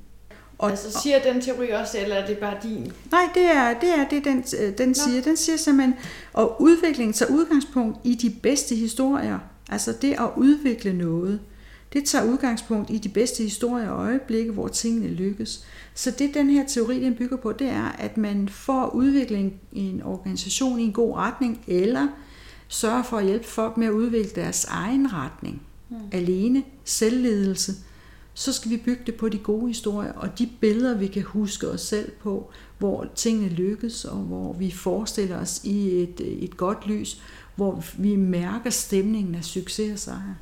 Og, 0.59 0.71
altså 0.71 1.00
siger 1.03 1.23
den 1.23 1.41
teori 1.41 1.71
også, 1.71 1.99
eller 1.99 2.17
er 2.17 2.26
det 2.26 2.38
bare 2.38 2.57
din? 2.62 2.93
Nej, 3.11 3.29
det 3.35 3.45
er 3.45 3.79
det, 3.81 3.99
er 3.99 4.09
det 4.09 4.25
den, 4.25 4.45
øh, 4.61 4.79
den 4.79 4.95
siger. 4.95 5.23
Den 5.23 5.37
siger 5.37 5.57
simpelthen, 5.57 5.95
at 6.38 6.49
udviklingen 6.59 7.12
tager 7.12 7.33
udgangspunkt 7.33 7.99
i 8.05 8.14
de 8.14 8.31
bedste 8.31 8.75
historier. 8.75 9.38
Altså 9.69 9.95
det 10.03 10.12
at 10.12 10.31
udvikle 10.37 10.93
noget, 10.93 11.41
det 11.94 12.04
tager 12.04 12.24
udgangspunkt 12.24 12.90
i 12.90 12.98
de 12.98 13.08
bedste 13.08 13.42
historier 13.42 13.88
og 13.88 14.04
øjeblikke, 14.04 14.52
hvor 14.52 14.68
tingene 14.68 15.09
lykkes. 15.09 15.64
Så 15.94 16.11
det 16.11 16.35
den 16.35 16.50
her 16.50 16.66
teori 16.66 17.04
den 17.04 17.14
bygger 17.14 17.37
på, 17.37 17.52
det 17.52 17.66
er, 17.66 17.88
at 17.88 18.16
man 18.16 18.48
får 18.48 18.90
udvikle 18.94 19.38
en, 19.38 19.52
en 19.72 20.02
organisation 20.02 20.80
i 20.80 20.83
en 20.83 20.92
god 20.92 21.16
retning, 21.16 21.64
eller 21.66 22.09
sørger 22.68 23.02
for 23.02 23.16
at 23.16 23.24
hjælpe 23.24 23.44
folk 23.44 23.76
med 23.76 23.87
at 23.87 23.92
udvikle 23.92 24.42
deres 24.42 24.64
egen 24.64 25.12
retning. 25.12 25.62
Mm. 25.90 25.96
Alene, 26.12 26.62
selvledelse, 26.85 27.72
så 28.35 28.52
skal 28.52 28.70
vi 28.70 28.76
bygge 28.76 29.02
det 29.07 29.14
på 29.14 29.28
de 29.28 29.38
gode 29.38 29.66
historier 29.68 30.12
og 30.12 30.38
de 30.38 30.50
billeder, 30.61 30.98
vi 30.98 31.07
kan 31.07 31.22
huske 31.22 31.70
os 31.70 31.80
selv 31.80 32.12
på, 32.22 32.50
hvor 32.78 33.07
tingene 33.14 33.48
lykkes, 33.48 34.04
og 34.04 34.16
hvor 34.16 34.52
vi 34.52 34.70
forestiller 34.70 35.38
os 35.38 35.61
i 35.64 36.02
et, 36.02 36.44
et 36.44 36.57
godt 36.57 36.87
lys, 36.87 37.22
hvor 37.57 37.85
vi 37.98 38.16
mærker 38.16 38.70
stemningen 38.70 39.35
af 39.35 39.44
succes 39.44 39.92
og 39.92 39.98
sejr. 39.98 40.35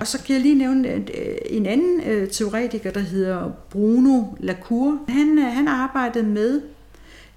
Og 0.00 0.06
så 0.06 0.18
kan 0.26 0.34
jeg 0.34 0.42
lige 0.42 0.54
nævne 0.54 0.94
en- 0.94 1.08
en 1.50 1.66
anden 1.66 2.00
øh, 2.00 2.30
teoretiker, 2.30 2.90
der 2.90 3.00
hedder 3.00 3.50
Bruno 3.70 4.22
Lacour. 4.38 4.98
Han, 5.08 5.38
øh, 5.38 5.44
han 5.44 5.68
arbejdede 5.68 6.24
med 6.24 6.62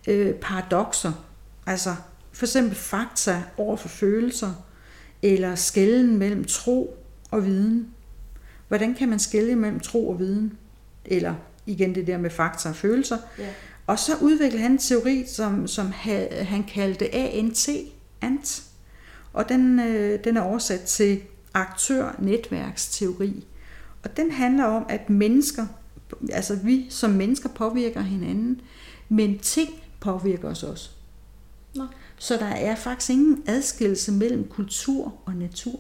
øh, 0.08 0.34
paradoxer, 0.34 1.12
altså 1.66 1.96
for 2.32 2.46
eksempel 2.46 2.76
fakta 2.76 3.44
over 3.58 3.76
for 3.76 3.88
følelser, 3.88 4.52
eller 5.22 5.56
skælden 5.56 6.18
mellem 6.18 6.44
tro 6.44 6.98
og 7.32 7.46
viden. 7.46 7.88
Hvordan 8.68 8.94
kan 8.96 9.10
man 9.10 9.20
skelne 9.20 9.56
mellem 9.56 9.80
tro 9.80 10.10
og 10.10 10.20
viden? 10.20 10.54
Eller 11.06 11.34
igen 11.66 11.96
det 11.96 12.08
der 12.08 12.18
med 12.18 12.30
fakta 12.30 12.70
og 12.70 12.76
følelser. 12.76 13.18
Ja. 13.40 13.48
Og 13.88 14.00
så 14.00 14.12
udviklede 14.22 14.62
han 14.64 14.72
en 14.72 14.78
teori, 14.78 15.24
som, 15.28 15.68
som 15.68 15.92
ha, 15.92 16.44
han 16.44 16.64
kaldte 16.64 17.16
ANT, 17.16 17.70
ANT. 18.24 18.64
Og 19.34 19.50
den, 19.50 19.80
øh, 19.80 20.24
den 20.24 20.38
er 20.38 20.42
oversat 20.42 20.82
til 20.82 21.22
aktør-netværksteori. 21.54 23.46
Og 24.04 24.18
den 24.18 24.32
handler 24.32 24.66
om, 24.66 24.86
at 24.90 25.10
mennesker, 25.10 25.66
altså 26.32 26.56
vi 26.56 26.88
som 26.90 27.12
mennesker 27.12 27.50
påvirker 27.50 28.02
hinanden, 28.02 28.62
men 29.10 29.40
ting 29.40 29.70
påvirker 30.00 30.50
os 30.50 30.64
også. 30.64 30.90
Nå. 31.76 31.88
Så 32.18 32.38
der 32.38 32.46
er 32.46 32.76
faktisk 32.76 33.10
ingen 33.10 33.44
adskillelse 33.48 34.12
mellem 34.12 34.48
kultur 34.48 35.14
og 35.26 35.36
natur. 35.36 35.80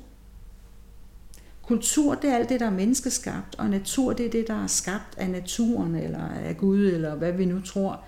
Kultur, 1.62 2.16
det 2.16 2.30
er 2.30 2.36
alt 2.36 2.50
det, 2.50 2.60
der 2.60 2.66
er 2.66 2.72
menneskeskabt, 2.72 3.56
og 3.58 3.70
natur, 3.70 4.14
det 4.14 4.26
er 4.26 4.30
det, 4.30 4.48
der 4.48 4.64
er 4.64 4.68
skabt 4.68 5.18
af 5.18 5.30
naturen, 5.30 5.96
eller 5.96 6.30
af 6.30 6.58
Gud, 6.58 6.80
eller 6.80 7.16
hvad 7.16 7.32
vi 7.32 7.46
nu 7.46 7.62
tror, 7.62 8.04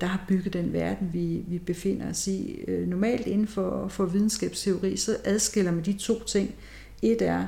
der 0.00 0.06
har 0.06 0.24
bygget 0.28 0.52
den 0.52 0.72
verden, 0.72 1.10
vi, 1.12 1.44
vi 1.48 1.58
befinder 1.58 2.10
os 2.10 2.26
i. 2.26 2.64
Øh, 2.68 2.88
Normalt 2.88 3.26
inden 3.26 3.46
for, 3.46 3.88
for 3.88 4.04
videnskabsteori, 4.04 4.96
så 4.96 5.16
adskiller 5.24 5.70
man 5.70 5.84
de 5.84 5.92
to 5.92 6.24
ting. 6.24 6.54
Et 7.02 7.22
er 7.22 7.46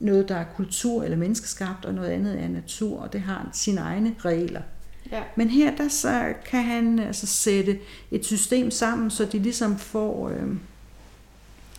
noget, 0.00 0.28
der 0.28 0.36
er 0.36 0.44
kultur 0.56 1.02
eller 1.02 1.16
menneskeskabt, 1.16 1.84
og 1.84 1.94
noget 1.94 2.08
andet 2.08 2.40
er 2.40 2.48
natur, 2.48 3.00
og 3.00 3.12
det 3.12 3.20
har 3.20 3.48
sine 3.52 3.80
egne 3.80 4.14
regler. 4.18 4.62
Ja. 5.12 5.22
Men 5.36 5.48
her 5.48 5.76
der 5.76 5.88
så 5.88 6.34
kan 6.46 6.62
han 6.62 6.98
altså 6.98 7.26
sætte 7.26 7.78
et 8.10 8.24
system 8.24 8.70
sammen, 8.70 9.10
så 9.10 9.24
de 9.24 9.38
ligesom 9.38 9.78
får, 9.78 10.28
øh, 10.28 10.48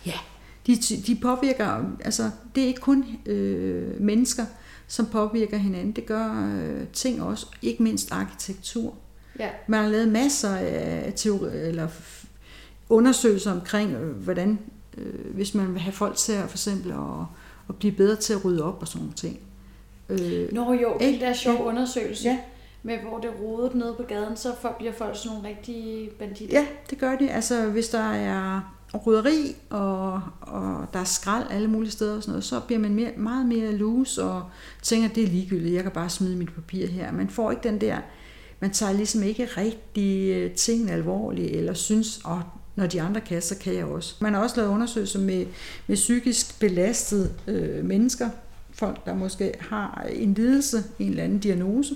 ja, 0.06 0.18
de, 0.66 0.76
de 1.06 1.18
påvirker, 1.22 1.84
altså 2.04 2.30
det 2.54 2.62
er 2.62 2.66
ikke 2.66 2.80
kun 2.80 3.04
øh, 3.26 4.00
mennesker, 4.00 4.44
som 4.86 5.06
påvirker 5.06 5.56
hinanden, 5.56 5.92
det 5.92 6.06
gør 6.06 6.52
øh, 6.54 6.86
ting 6.92 7.22
også, 7.22 7.46
ikke 7.62 7.82
mindst 7.82 8.12
arkitektur. 8.12 8.94
Ja. 9.38 9.48
Man 9.66 9.82
har 9.82 9.88
lavet 9.90 10.08
masser 10.08 10.50
af 10.56 11.12
teori, 11.16 11.50
eller 11.68 11.88
undersøgelser 12.88 13.52
omkring, 13.52 13.92
øh, 13.94 14.10
hvordan, 14.16 14.58
øh, 14.98 15.34
hvis 15.34 15.54
man 15.54 15.72
vil 15.72 15.80
have 15.80 15.92
folk 15.92 16.16
til 16.16 16.32
at 16.32 16.44
for 16.48 16.54
eksempel 16.56 16.90
at, 16.92 16.98
at 17.68 17.76
blive 17.76 17.92
bedre 17.92 18.16
til 18.16 18.32
at 18.32 18.44
rydde 18.44 18.62
op 18.64 18.78
og 18.80 18.88
sådan 18.88 19.00
nogle 19.00 19.14
ting. 19.14 19.38
Øh, 20.08 20.52
Nå 20.52 20.72
jo, 20.72 20.98
Ikke? 21.00 21.24
der 21.24 21.32
sjov 21.32 21.54
Ja. 21.54 21.62
undersøgelse, 21.62 22.28
Ja. 22.28 22.38
med 22.82 22.98
hvor 22.98 23.18
det 23.18 23.30
rodet 23.42 23.74
nede 23.74 23.94
på 23.96 24.02
gaden, 24.02 24.36
så 24.36 24.52
bliver 24.78 24.92
folk 24.92 25.16
sådan 25.16 25.32
nogle 25.36 25.48
rigtige 25.48 26.10
banditter. 26.18 26.60
Ja, 26.60 26.66
det 26.90 26.98
gør 26.98 27.16
de. 27.16 27.30
Altså, 27.30 27.66
hvis 27.66 27.88
der 27.88 28.12
er 28.12 28.60
ryderi, 29.06 29.56
og, 29.70 30.12
og 30.40 30.86
der 30.92 30.98
er 30.98 31.04
skrald 31.04 31.46
alle 31.50 31.68
mulige 31.68 31.90
steder 31.90 32.16
og 32.16 32.22
sådan 32.22 32.30
noget, 32.32 32.44
så 32.44 32.60
bliver 32.60 32.78
man 32.78 32.94
mere, 32.94 33.10
meget 33.16 33.46
mere 33.46 33.72
loose 33.72 34.22
og 34.24 34.42
tænker, 34.82 35.08
det 35.08 35.22
er 35.22 35.26
ligegyldigt, 35.28 35.74
jeg 35.74 35.82
kan 35.82 35.92
bare 35.92 36.08
smide 36.08 36.36
mit 36.36 36.54
papir 36.54 36.86
her. 36.86 37.12
Man 37.12 37.28
får 37.28 37.50
ikke 37.50 37.68
den 37.68 37.80
der, 37.80 37.98
man 38.62 38.70
tager 38.70 38.92
ligesom 38.92 39.22
ikke 39.22 39.44
rigtig 39.56 40.42
ting 40.42 40.56
tingene 40.56 40.92
alvorligt, 40.92 41.56
eller 41.56 41.74
synes, 41.74 42.20
åh, 42.24 42.40
når 42.76 42.86
de 42.86 43.02
andre 43.02 43.20
kan, 43.20 43.42
så 43.42 43.58
kan 43.58 43.74
jeg 43.74 43.84
også. 43.84 44.14
Man 44.20 44.34
har 44.34 44.42
også 44.42 44.56
lavet 44.56 44.70
undersøgelser 44.70 45.20
med, 45.20 45.46
med 45.86 45.96
psykisk 45.96 46.60
belastede 46.60 47.32
øh, 47.46 47.84
mennesker, 47.84 48.30
folk, 48.72 49.06
der 49.06 49.14
måske 49.14 49.52
har 49.60 50.06
en 50.12 50.34
lidelse, 50.34 50.84
en 50.98 51.10
eller 51.10 51.24
anden 51.24 51.38
diagnose, 51.38 51.94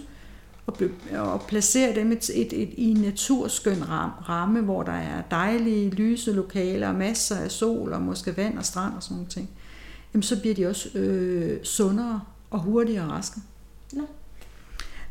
og, 0.66 0.76
og 1.12 1.42
placere 1.48 1.94
dem 1.94 2.12
et, 2.12 2.30
et, 2.34 2.62
et, 2.62 2.68
i 2.76 2.90
en 2.90 2.96
naturskøn 2.96 3.88
ram, 3.88 4.10
ramme, 4.28 4.60
hvor 4.60 4.82
der 4.82 4.92
er 4.92 5.22
dejlige, 5.30 5.90
lyse 5.90 6.32
lokaler, 6.32 6.92
masser 6.92 7.36
af 7.36 7.50
sol 7.50 7.92
og 7.92 8.02
måske 8.02 8.36
vand 8.36 8.58
og 8.58 8.64
strand 8.64 8.94
og 8.94 9.02
sådan 9.02 9.16
noget 9.16 9.30
ting, 9.30 9.50
jamen 10.14 10.22
så 10.22 10.40
bliver 10.40 10.54
de 10.54 10.66
også 10.66 10.98
øh, 10.98 11.64
sundere 11.64 12.20
og 12.50 12.60
hurtigere 12.60 13.06
raske. 13.06 13.40
Nå. 13.92 14.02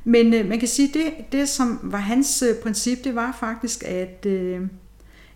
Men 0.08 0.34
øh, 0.34 0.50
man 0.50 0.60
kan 0.60 0.68
sige, 0.68 0.90
det, 0.94 1.14
det 1.32 1.50
som 1.50 1.80
var 1.84 1.98
hans 1.98 2.42
øh, 2.42 2.56
princip, 2.64 3.04
det 3.04 3.16
var 3.16 3.38
faktisk, 3.40 3.84
at, 3.84 4.26
øh, 4.26 4.68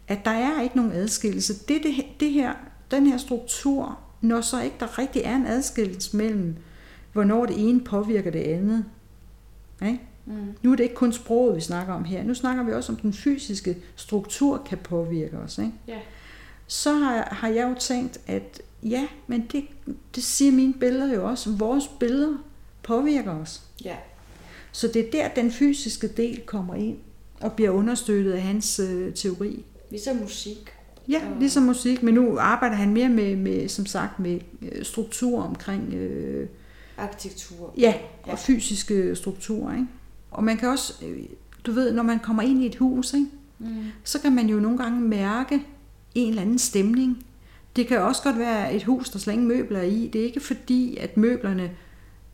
at 0.08 0.26
der 0.26 0.32
er 0.32 0.62
ikke 0.62 0.76
nogen 0.76 0.92
adskillelse. 0.92 1.54
Det, 1.54 1.84
det, 1.84 2.06
det 2.20 2.32
her, 2.32 2.54
den 2.92 3.08
her 3.08 3.18
struktur, 3.18 4.00
når 4.22 4.42
så 4.42 4.62
ikke 4.62 4.76
der 4.80 5.00
rigtig 5.00 5.22
er 5.26 5.36
en 5.36 5.46
adskillelse 5.46 6.18
mellem, 6.18 6.56
hvornår 7.14 7.46
det 7.46 7.70
ene 7.70 7.82
påvirker 7.82 8.32
det 8.32 8.40
andet. 8.40 8.86
Ikke? 9.82 10.00
Mm. 10.26 10.34
Nu 10.62 10.72
er 10.72 10.76
det 10.76 10.84
ikke 10.84 10.96
kun 10.96 11.14
sproget, 11.14 11.56
vi 11.56 11.62
snakker 11.62 11.94
om 11.94 12.04
her. 12.04 12.24
Nu 12.24 12.34
snakker 12.34 12.64
vi 12.64 12.72
også 12.72 12.92
om, 12.92 12.98
den 12.98 13.14
fysiske 13.14 13.78
struktur 13.96 14.64
kan 14.66 14.78
påvirke 14.78 15.38
os. 15.38 15.58
Ikke? 15.58 15.72
Ja. 15.88 16.00
Så 16.68 16.94
har, 16.94 17.28
har 17.32 17.48
jeg 17.48 17.70
jo 17.70 17.76
tænkt, 17.80 18.20
at 18.28 18.62
ja, 18.84 19.08
men 19.28 19.48
det, 19.52 19.64
det 20.16 20.24
siger 20.24 20.52
mine 20.52 20.74
billeder 20.74 21.14
jo 21.14 21.30
også. 21.30 21.52
Vores 21.52 21.88
billeder 21.88 22.38
påvirker 22.84 23.32
os. 23.32 23.64
Ja. 23.86 23.96
Så 24.72 24.88
det 24.88 25.08
er 25.08 25.12
der, 25.12 25.28
den 25.28 25.52
fysiske 25.52 26.08
del 26.08 26.42
kommer 26.46 26.76
ind 26.76 26.98
og 27.42 27.54
bliver 27.54 27.70
understøttet 27.70 28.32
af 28.32 28.42
hans 28.42 28.80
øh, 28.80 29.14
teori. 29.14 29.66
Ligesom 29.90 30.16
musik. 30.16 30.72
Ja, 31.08 31.22
ligesom 31.40 31.64
musik, 31.64 32.04
men 32.04 32.14
nu 32.14 32.38
arbejder 32.38 32.76
han 32.76 32.94
mere 32.94 33.10
med, 33.10 33.36
med 33.36 33.68
som 33.68 33.86
sagt, 33.86 34.20
med 34.20 34.40
øh, 34.62 34.86
struktur 34.86 35.44
omkring 35.44 35.94
øh, 35.94 36.48
Arkitektur. 36.98 37.74
ja, 37.78 37.94
og 38.24 38.40
fysiske 38.40 39.16
strukturer. 39.16 39.76
Ikke? 39.76 39.88
Og 40.32 40.44
man 40.44 40.58
kan 40.58 40.70
også, 40.70 41.06
øh, 41.06 41.24
du 41.66 41.72
ved, 41.72 41.94
når 41.94 42.04
man 42.04 42.20
kommer 42.20 42.44
ind 42.44 42.64
i 42.64 42.66
et 42.66 42.76
hus, 42.76 43.14
ikke? 43.14 43.28
Mm. 43.60 43.86
så 44.04 44.22
kan 44.22 44.36
man 44.36 44.48
jo 44.48 44.60
nogle 44.60 44.78
gange 44.78 45.02
mærke 45.02 45.66
en 46.16 46.30
eller 46.30 46.42
anden 46.42 46.60
stemning. 46.60 47.26
Det 47.76 47.88
kan 47.88 48.02
også 48.02 48.24
godt 48.24 48.40
være 48.40 48.74
et 48.74 48.84
hus, 48.84 49.10
der 49.10 49.20
slet 49.20 49.34
ingen 49.34 49.48
møbler 49.48 49.80
er 49.80 49.84
i. 49.84 50.10
Det 50.14 50.22
er 50.22 50.26
ikke 50.26 50.40
fordi, 50.40 50.98
at 50.98 51.18
møblerne 51.18 51.72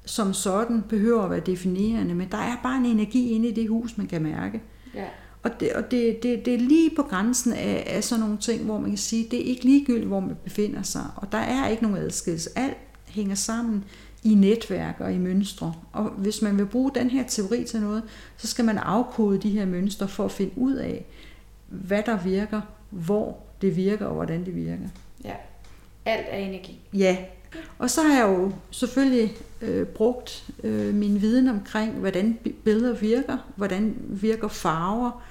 som 0.06 0.34
sådan 0.34 0.84
behøver 0.90 1.24
at 1.24 1.30
være 1.32 1.40
definerende, 1.40 2.16
men 2.16 2.28
der 2.32 2.38
er 2.38 2.56
bare 2.64 2.78
en 2.78 2.86
energi 2.86 3.30
inde 3.30 3.48
i 3.50 3.52
det 3.52 3.70
hus, 3.70 3.98
man 3.98 4.08
kan 4.08 4.22
mærke. 4.22 4.62
Ja. 4.96 5.06
Og 5.44 5.60
det, 5.60 5.74
og 5.74 5.92
det, 5.92 6.24
det, 6.24 6.46
det 6.46 6.54
er 6.54 6.58
lige 6.60 6.92
på 6.96 7.04
grænsen 7.04 7.54
af, 7.54 7.84
af 7.88 8.04
sådan 8.04 8.20
nogle 8.20 8.38
ting, 8.38 8.64
hvor 8.64 8.80
man 8.80 8.90
kan 8.90 8.98
sige, 8.98 9.28
det 9.32 9.42
er 9.42 9.44
ikke 9.44 9.64
ligegyldigt, 9.66 10.08
hvor 10.08 10.20
man 10.20 10.36
befinder 10.44 10.82
sig, 10.82 11.04
og 11.16 11.32
der 11.32 11.38
er 11.38 11.68
ikke 11.68 11.84
nogen 11.84 11.98
adskillelse. 11.98 12.50
Alt 12.56 12.78
hænger 13.08 13.36
sammen 13.36 13.84
i 14.24 14.34
netværk 14.36 14.96
og 15.00 15.14
i 15.14 15.18
mønstre. 15.18 15.74
Og 15.92 16.10
hvis 16.10 16.42
man 16.42 16.58
vil 16.58 16.66
bruge 16.66 16.92
den 16.96 17.10
her 17.10 17.24
teori 17.28 17.64
til 17.64 17.82
noget, 17.82 18.04
så 18.38 18.48
skal 18.48 18.66
man 18.66 18.78
afkode 18.78 19.38
de 19.38 19.50
her 19.50 19.66
mønstre 19.66 20.08
for 20.08 20.26
at 20.26 20.32
finde 20.32 20.52
ud 20.56 20.74
af, 20.74 21.06
hvad 21.68 22.04
der 22.06 22.18
virker, 22.24 22.62
hvor 22.90 23.38
det 23.62 23.76
virker 23.76 24.06
og 24.06 24.14
hvordan 24.14 24.46
det 24.46 24.56
virker. 24.56 24.88
ja. 25.24 25.34
Alt 26.08 26.26
er 26.30 26.38
energi. 26.38 26.80
Ja, 26.94 27.18
og 27.80 27.90
så 27.90 28.02
har 28.04 28.16
jeg 28.16 28.38
jo 28.38 28.52
selvfølgelig 28.72 29.38
øh, 29.62 29.86
brugt 29.86 30.46
øh, 30.64 30.94
min 30.94 31.22
viden 31.22 31.48
omkring, 31.48 31.94
hvordan 31.94 32.38
bi- 32.44 32.56
billeder 32.64 32.94
virker, 32.94 33.38
hvordan 33.56 33.96
virker 34.00 34.48
farver, 34.48 35.24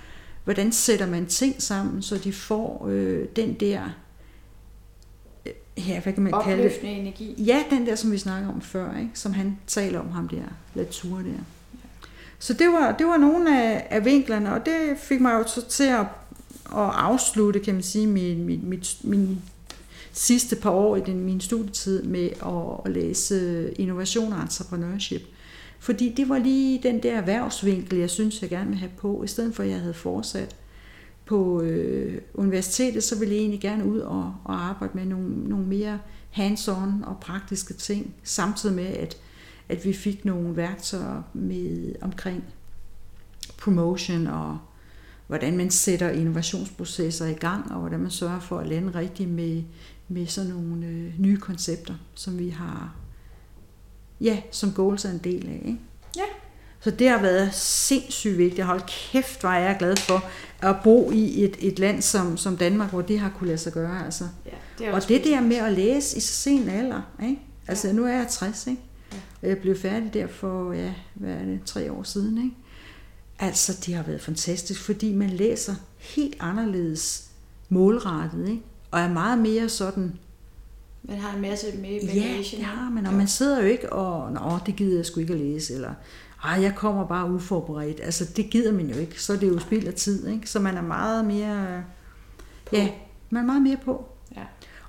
hvordan 0.45 0.73
sætter 0.73 1.07
man 1.07 1.27
ting 1.27 1.63
sammen, 1.63 2.03
så 2.03 2.19
de 2.19 2.33
får 2.33 2.87
øh, 2.91 3.27
den 3.37 3.55
der, 3.55 3.83
øh, 5.47 5.53
ja, 5.89 6.01
hvad 6.01 6.13
kan 6.13 6.23
man 6.23 6.35
kalde 6.45 6.63
det? 6.63 6.79
Energi. 6.83 7.35
Ja, 7.39 7.65
den 7.71 7.87
der, 7.87 7.95
som 7.95 8.13
vi 8.13 8.19
snakker 8.19 8.49
om 8.49 8.61
før, 8.61 8.99
ikke? 8.99 9.11
som 9.15 9.33
han 9.33 9.59
taler 9.67 10.01
om 10.01 10.11
ham 10.11 10.29
der, 10.29 10.43
Latour 10.75 11.17
der. 11.17 11.45
Så 12.39 12.53
det 12.53 12.69
var, 12.69 12.93
det 12.93 13.07
var 13.07 13.17
nogle 13.17 13.63
af, 13.63 13.87
af 13.91 14.05
vinklerne, 14.05 14.53
og 14.55 14.67
det 14.67 14.99
fik 14.99 15.21
mig 15.21 15.33
jo 15.33 15.47
så 15.47 15.69
til 15.69 15.85
at, 15.85 16.01
at 16.67 16.91
afslutte, 16.95 17.61
kan 17.61 17.75
man 17.75 17.83
sige, 17.83 18.07
min, 18.07 18.45
min, 18.45 18.61
mit, 18.69 18.97
min 19.05 19.43
sidste 20.15 20.57
par 20.57 20.71
år 20.71 20.97
i 20.97 21.01
den, 21.01 21.21
min 21.21 21.41
studietid 21.41 22.03
med 22.03 22.31
at, 22.47 22.81
at 22.85 22.93
læse 22.93 23.71
innovation 23.73 24.33
og 24.33 24.43
entrepreneurship. 24.43 25.23
Fordi 25.79 26.15
det 26.17 26.29
var 26.29 26.39
lige 26.39 26.83
den 26.83 27.03
der 27.03 27.17
erhvervsvinkel, 27.17 27.99
jeg 27.99 28.11
synes, 28.11 28.43
jeg 28.43 28.51
gerne 28.51 28.71
vil 28.71 28.79
have 28.79 28.91
på, 28.97 29.23
i 29.25 29.27
stedet 29.27 29.55
for 29.55 29.63
at 29.63 29.69
jeg 29.69 29.81
havde 29.81 29.95
fortsat 29.95 30.57
på 31.25 31.63
øh, 31.63 32.21
universitetet, 32.35 33.05
så 33.05 33.19
ville 33.19 33.35
jeg 33.35 33.41
egentlig 33.41 33.61
gerne 33.61 33.85
ud 33.85 33.99
og, 33.99 34.35
og 34.45 34.65
arbejde 34.65 34.93
med 34.95 35.05
nogle, 35.05 35.49
nogle 35.49 35.67
mere 35.67 35.99
hands-on 36.31 37.05
og 37.05 37.17
praktiske 37.21 37.75
ting, 37.75 38.15
samtidig 38.23 38.75
med, 38.75 38.87
at, 38.87 39.17
at 39.69 39.85
vi 39.85 39.93
fik 39.93 40.25
nogle 40.25 40.57
værktøjer 40.57 41.23
med 41.35 41.95
omkring 42.01 42.45
promotion 43.59 44.27
og 44.27 44.59
hvordan 45.27 45.57
man 45.57 45.71
sætter 45.71 46.11
innovationsprocesser 46.11 47.27
i 47.27 47.33
gang, 47.33 47.73
og 47.73 47.81
hvordan 47.81 48.01
man 48.01 48.11
sørger 48.11 48.41
for 48.41 48.59
at 48.59 48.67
lande 48.67 48.95
rigtigt 48.95 49.31
med, 49.31 49.63
med 50.09 50.27
sådan 50.27 50.51
nogle 50.51 50.87
øh, 50.87 51.13
nye 51.19 51.37
koncepter, 51.37 51.95
som 52.15 52.39
vi 52.39 52.49
har, 52.49 52.95
ja, 54.21 54.43
som 54.51 54.73
Goals 54.73 55.05
er 55.05 55.11
en 55.11 55.19
del 55.19 55.49
af. 55.49 55.63
Ikke? 55.65 55.79
Ja. 56.17 56.23
Så 56.81 56.91
det 56.91 57.09
har 57.09 57.23
været 57.23 57.55
sindssygt 57.55 58.39
vigtigt. 58.39 58.67
Hold 58.67 58.83
kæft, 58.87 59.41
hvor 59.41 59.51
er 59.51 59.59
jeg 59.59 59.77
glad 59.79 59.97
for 59.97 60.25
at 60.61 60.77
bo 60.85 61.11
i 61.11 61.45
et, 61.45 61.57
et 61.59 61.79
land 61.79 62.03
som, 62.03 62.37
som 62.37 62.57
Danmark, 62.57 62.91
hvor 62.91 63.03
det 63.03 63.19
har 63.19 63.31
kunne 63.31 63.47
lade 63.47 63.59
sig 63.59 63.73
gøre. 63.73 64.05
Altså. 64.05 64.25
ja. 64.47 64.51
Det 64.79 64.87
er 64.87 64.93
Og 64.93 65.09
det 65.09 65.25
der 65.25 65.41
med 65.41 65.57
at 65.57 65.73
læse 65.73 66.17
i 66.17 66.21
så 66.21 66.33
sen 66.33 66.69
alder, 66.69 67.03
ikke? 67.23 67.41
altså 67.69 67.87
Ja. 67.89 67.93
nu 67.93 68.05
er 68.05 68.13
jeg 68.13 68.27
60, 68.31 68.67
ikke? 68.67 68.83
Ja. 69.13 69.17
Og 69.43 69.49
jeg 69.49 69.59
blev 69.59 69.77
færdig 69.79 70.15
der 70.15 70.27
for, 70.27 70.73
ja, 70.73 70.95
hvad 71.15 71.31
er 71.31 71.45
det, 71.45 71.61
tre 71.65 71.93
år 71.93 72.03
siden, 72.03 72.39
ikke? 72.39 72.57
Altså, 73.39 73.81
det 73.87 73.95
har 73.95 74.03
været 74.03 74.21
fantastisk, 74.21 74.81
fordi 74.81 75.15
man 75.15 75.31
læser 75.31 75.75
helt 75.99 76.37
anderledes 76.41 77.31
målrettet, 77.69 78.49
ikke? 78.49 78.63
Og 78.95 79.01
er 79.01 79.09
meget 79.13 79.39
mere 79.39 79.69
sådan, 79.69 80.19
Man 81.03 81.19
har 81.19 81.35
en 81.37 81.41
masse 81.43 81.67
med 81.79 81.91
i 81.91 81.93
ja, 81.95 82.07
bagagen. 82.07 82.45
det 82.59 82.65
har 82.65 82.91
man, 82.91 83.07
og 83.07 83.15
man 83.15 83.29
sidder 83.29 83.61
jo 83.61 83.67
ikke 83.67 83.93
og, 83.93 84.33
nå, 84.33 84.59
det 84.67 84.77
gider 84.77 84.97
jeg 84.97 85.07
sgu 85.07 85.21
ikke 85.21 85.33
at 85.33 85.39
læse, 85.39 85.75
eller, 85.75 85.95
ej, 86.45 86.63
jeg 86.63 86.75
kommer 86.77 87.07
bare 87.07 87.31
uforberedt. 87.33 88.01
Altså, 88.03 88.25
det 88.37 88.51
gider 88.51 88.73
man 88.73 88.87
jo 88.91 88.97
ikke, 88.97 89.23
så 89.23 89.33
er 89.33 89.37
det 89.37 89.49
jo 89.49 89.59
spild 89.59 89.87
af 89.87 89.95
tid, 89.95 90.27
ikke? 90.29 90.51
Så 90.51 90.61
man 90.61 90.77
er 90.77 90.83
meget 90.83 91.25
mere, 91.25 91.85
På. 92.67 92.77
ja, 92.77 92.89
man 93.31 93.43
er 93.43 93.47
meget 93.47 93.63
mere 93.63 93.77
på. 93.85 94.09
Ja. 94.37 94.43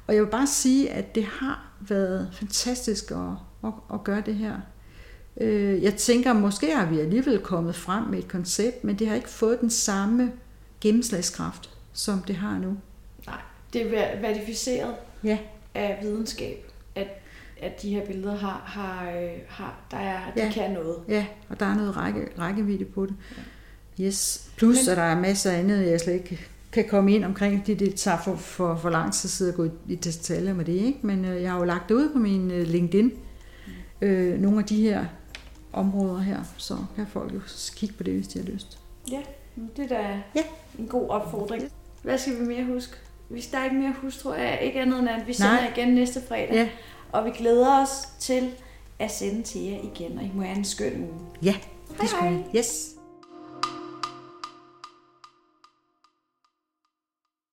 Og 0.08 0.16
jeg 0.16 0.24
vil 0.24 0.30
bare 0.30 0.48
sige, 0.48 0.90
at 0.92 1.16
det 1.16 1.24
har 1.26 1.72
været 1.80 2.30
fantastisk 2.34 3.12
at, 3.12 3.18
at, 3.64 3.72
at 3.94 4.04
gøre 4.04 4.24
det 4.26 4.36
her. 4.36 4.56
Øh, 5.42 5.84
Jeg 5.84 5.96
tænker, 5.96 6.34
måske 6.34 6.76
har 6.76 6.86
vi 6.86 7.00
alligevel 7.00 7.40
kommet 7.40 7.76
frem 7.76 8.04
med 8.04 8.20
et 8.20 8.28
koncept, 8.28 8.84
men 8.84 9.00
det 9.00 9.08
har 9.08 9.16
ikke 9.16 9.30
fået 9.30 9.62
den 9.62 9.70
samme 9.70 10.32
gennemslagskraft, 10.82 11.70
som 11.94 12.20
det 12.20 12.36
har 12.36 12.58
nu. 12.60 12.78
Det 13.76 13.82
er 13.86 13.90
ver- 13.90 14.22
verificeret 14.22 14.96
Ja, 15.24 15.38
af 15.74 16.00
videnskab, 16.02 16.72
at, 16.96 17.08
at 17.62 17.82
de 17.82 17.90
her 17.90 18.06
billeder 18.06 18.36
har, 18.36 18.62
har, 18.66 19.12
øh, 19.12 19.30
har 19.48 19.76
der 19.92 19.98
er, 19.98 20.20
de 20.36 20.44
Ja. 20.46 20.52
kan 20.52 20.72
noget. 20.72 20.96
ja 21.10 21.26
og 21.50 21.60
der 21.60 21.66
er 21.66 21.76
noget 21.76 21.98
række, 21.98 22.28
rækkevidde 22.40 22.86
på 22.86 23.06
det. 23.06 23.16
Yes. 24.02 24.50
Plus, 24.58 24.78
Men- 24.86 24.92
at 24.92 24.98
der 24.98 25.04
er 25.04 25.20
masser 25.20 25.52
af 25.52 25.60
andet, 25.60 25.88
jeg 25.92 26.00
slet 26.00 26.14
ikke 26.14 26.40
kan 26.72 26.86
komme 26.90 27.16
ind 27.16 27.26
omkring, 27.26 27.60
fordi 27.60 27.74
det 27.74 27.96
tager 27.96 28.18
for, 28.26 28.36
for, 28.36 28.76
for 28.76 28.90
lang 28.90 29.14
tid 29.14 29.28
at 29.28 29.32
sidde 29.32 29.52
og 29.52 29.56
gå 29.56 29.66
i- 29.66 29.70
i 29.94 29.96
detaljer 29.96 30.54
med 30.54 30.66
det. 30.66 30.74
Ikke? 30.74 31.00
Men 31.02 31.26
øh, 31.26 31.42
jeg 31.42 31.52
har 31.52 31.58
jo 31.58 31.64
lagt 31.66 31.90
det 31.90 31.96
ud 31.96 32.10
på 32.14 32.18
min 32.20 32.52
øh, 32.52 32.68
LinkedIn, 32.68 33.12
øh, 34.02 34.42
nogle 34.42 34.60
af 34.60 34.66
de 34.66 34.82
her 34.82 35.06
områder 35.74 36.18
her, 36.20 36.40
så 36.58 36.78
kan 36.96 37.08
folk 37.08 37.34
jo 37.34 37.40
kigge 37.76 37.96
på 37.96 38.04
det, 38.04 38.14
hvis 38.14 38.28
de 38.28 38.40
har 38.40 38.46
lyst. 38.46 38.80
Ja, 39.12 39.22
det 39.78 39.84
er 39.84 39.88
da 39.88 40.22
Ja. 40.36 40.42
en 40.80 40.88
god 40.88 41.10
opfordring. 41.10 41.64
Hvad 42.04 42.18
skal 42.18 42.40
vi 42.40 42.46
mere 42.46 42.64
huske? 42.66 42.94
Hvis 43.30 43.48
der 43.48 43.58
er 43.58 43.64
ikke 43.64 43.76
mere 43.76 43.94
tror 44.18 44.34
jeg 44.34 44.60
ikke 44.62 44.82
andet 44.82 45.00
end, 45.00 45.10
at 45.10 45.28
vi 45.28 45.36
Nej. 45.40 45.58
sender 45.58 45.68
igen 45.76 45.88
næste 45.96 46.22
fredag. 46.28 46.54
Ja, 46.54 46.70
Og 47.12 47.26
vi 47.26 47.30
glæder 47.38 47.82
os 47.82 47.90
til 48.20 48.52
at 49.00 49.12
sende 49.12 49.44
til 49.44 49.62
jer 49.62 49.78
igen, 49.84 50.18
og 50.18 50.24
I 50.24 50.32
må 50.34 50.42
have 50.44 50.58
en 50.58 50.66
skøn 50.66 50.94
uge. 51.02 51.20
ja 51.44 51.52
Hej, 51.52 51.98
det 52.02 52.10
skulle 52.10 52.30
hej. 52.30 52.44
vi. 52.52 52.58
Yes. 52.58 52.95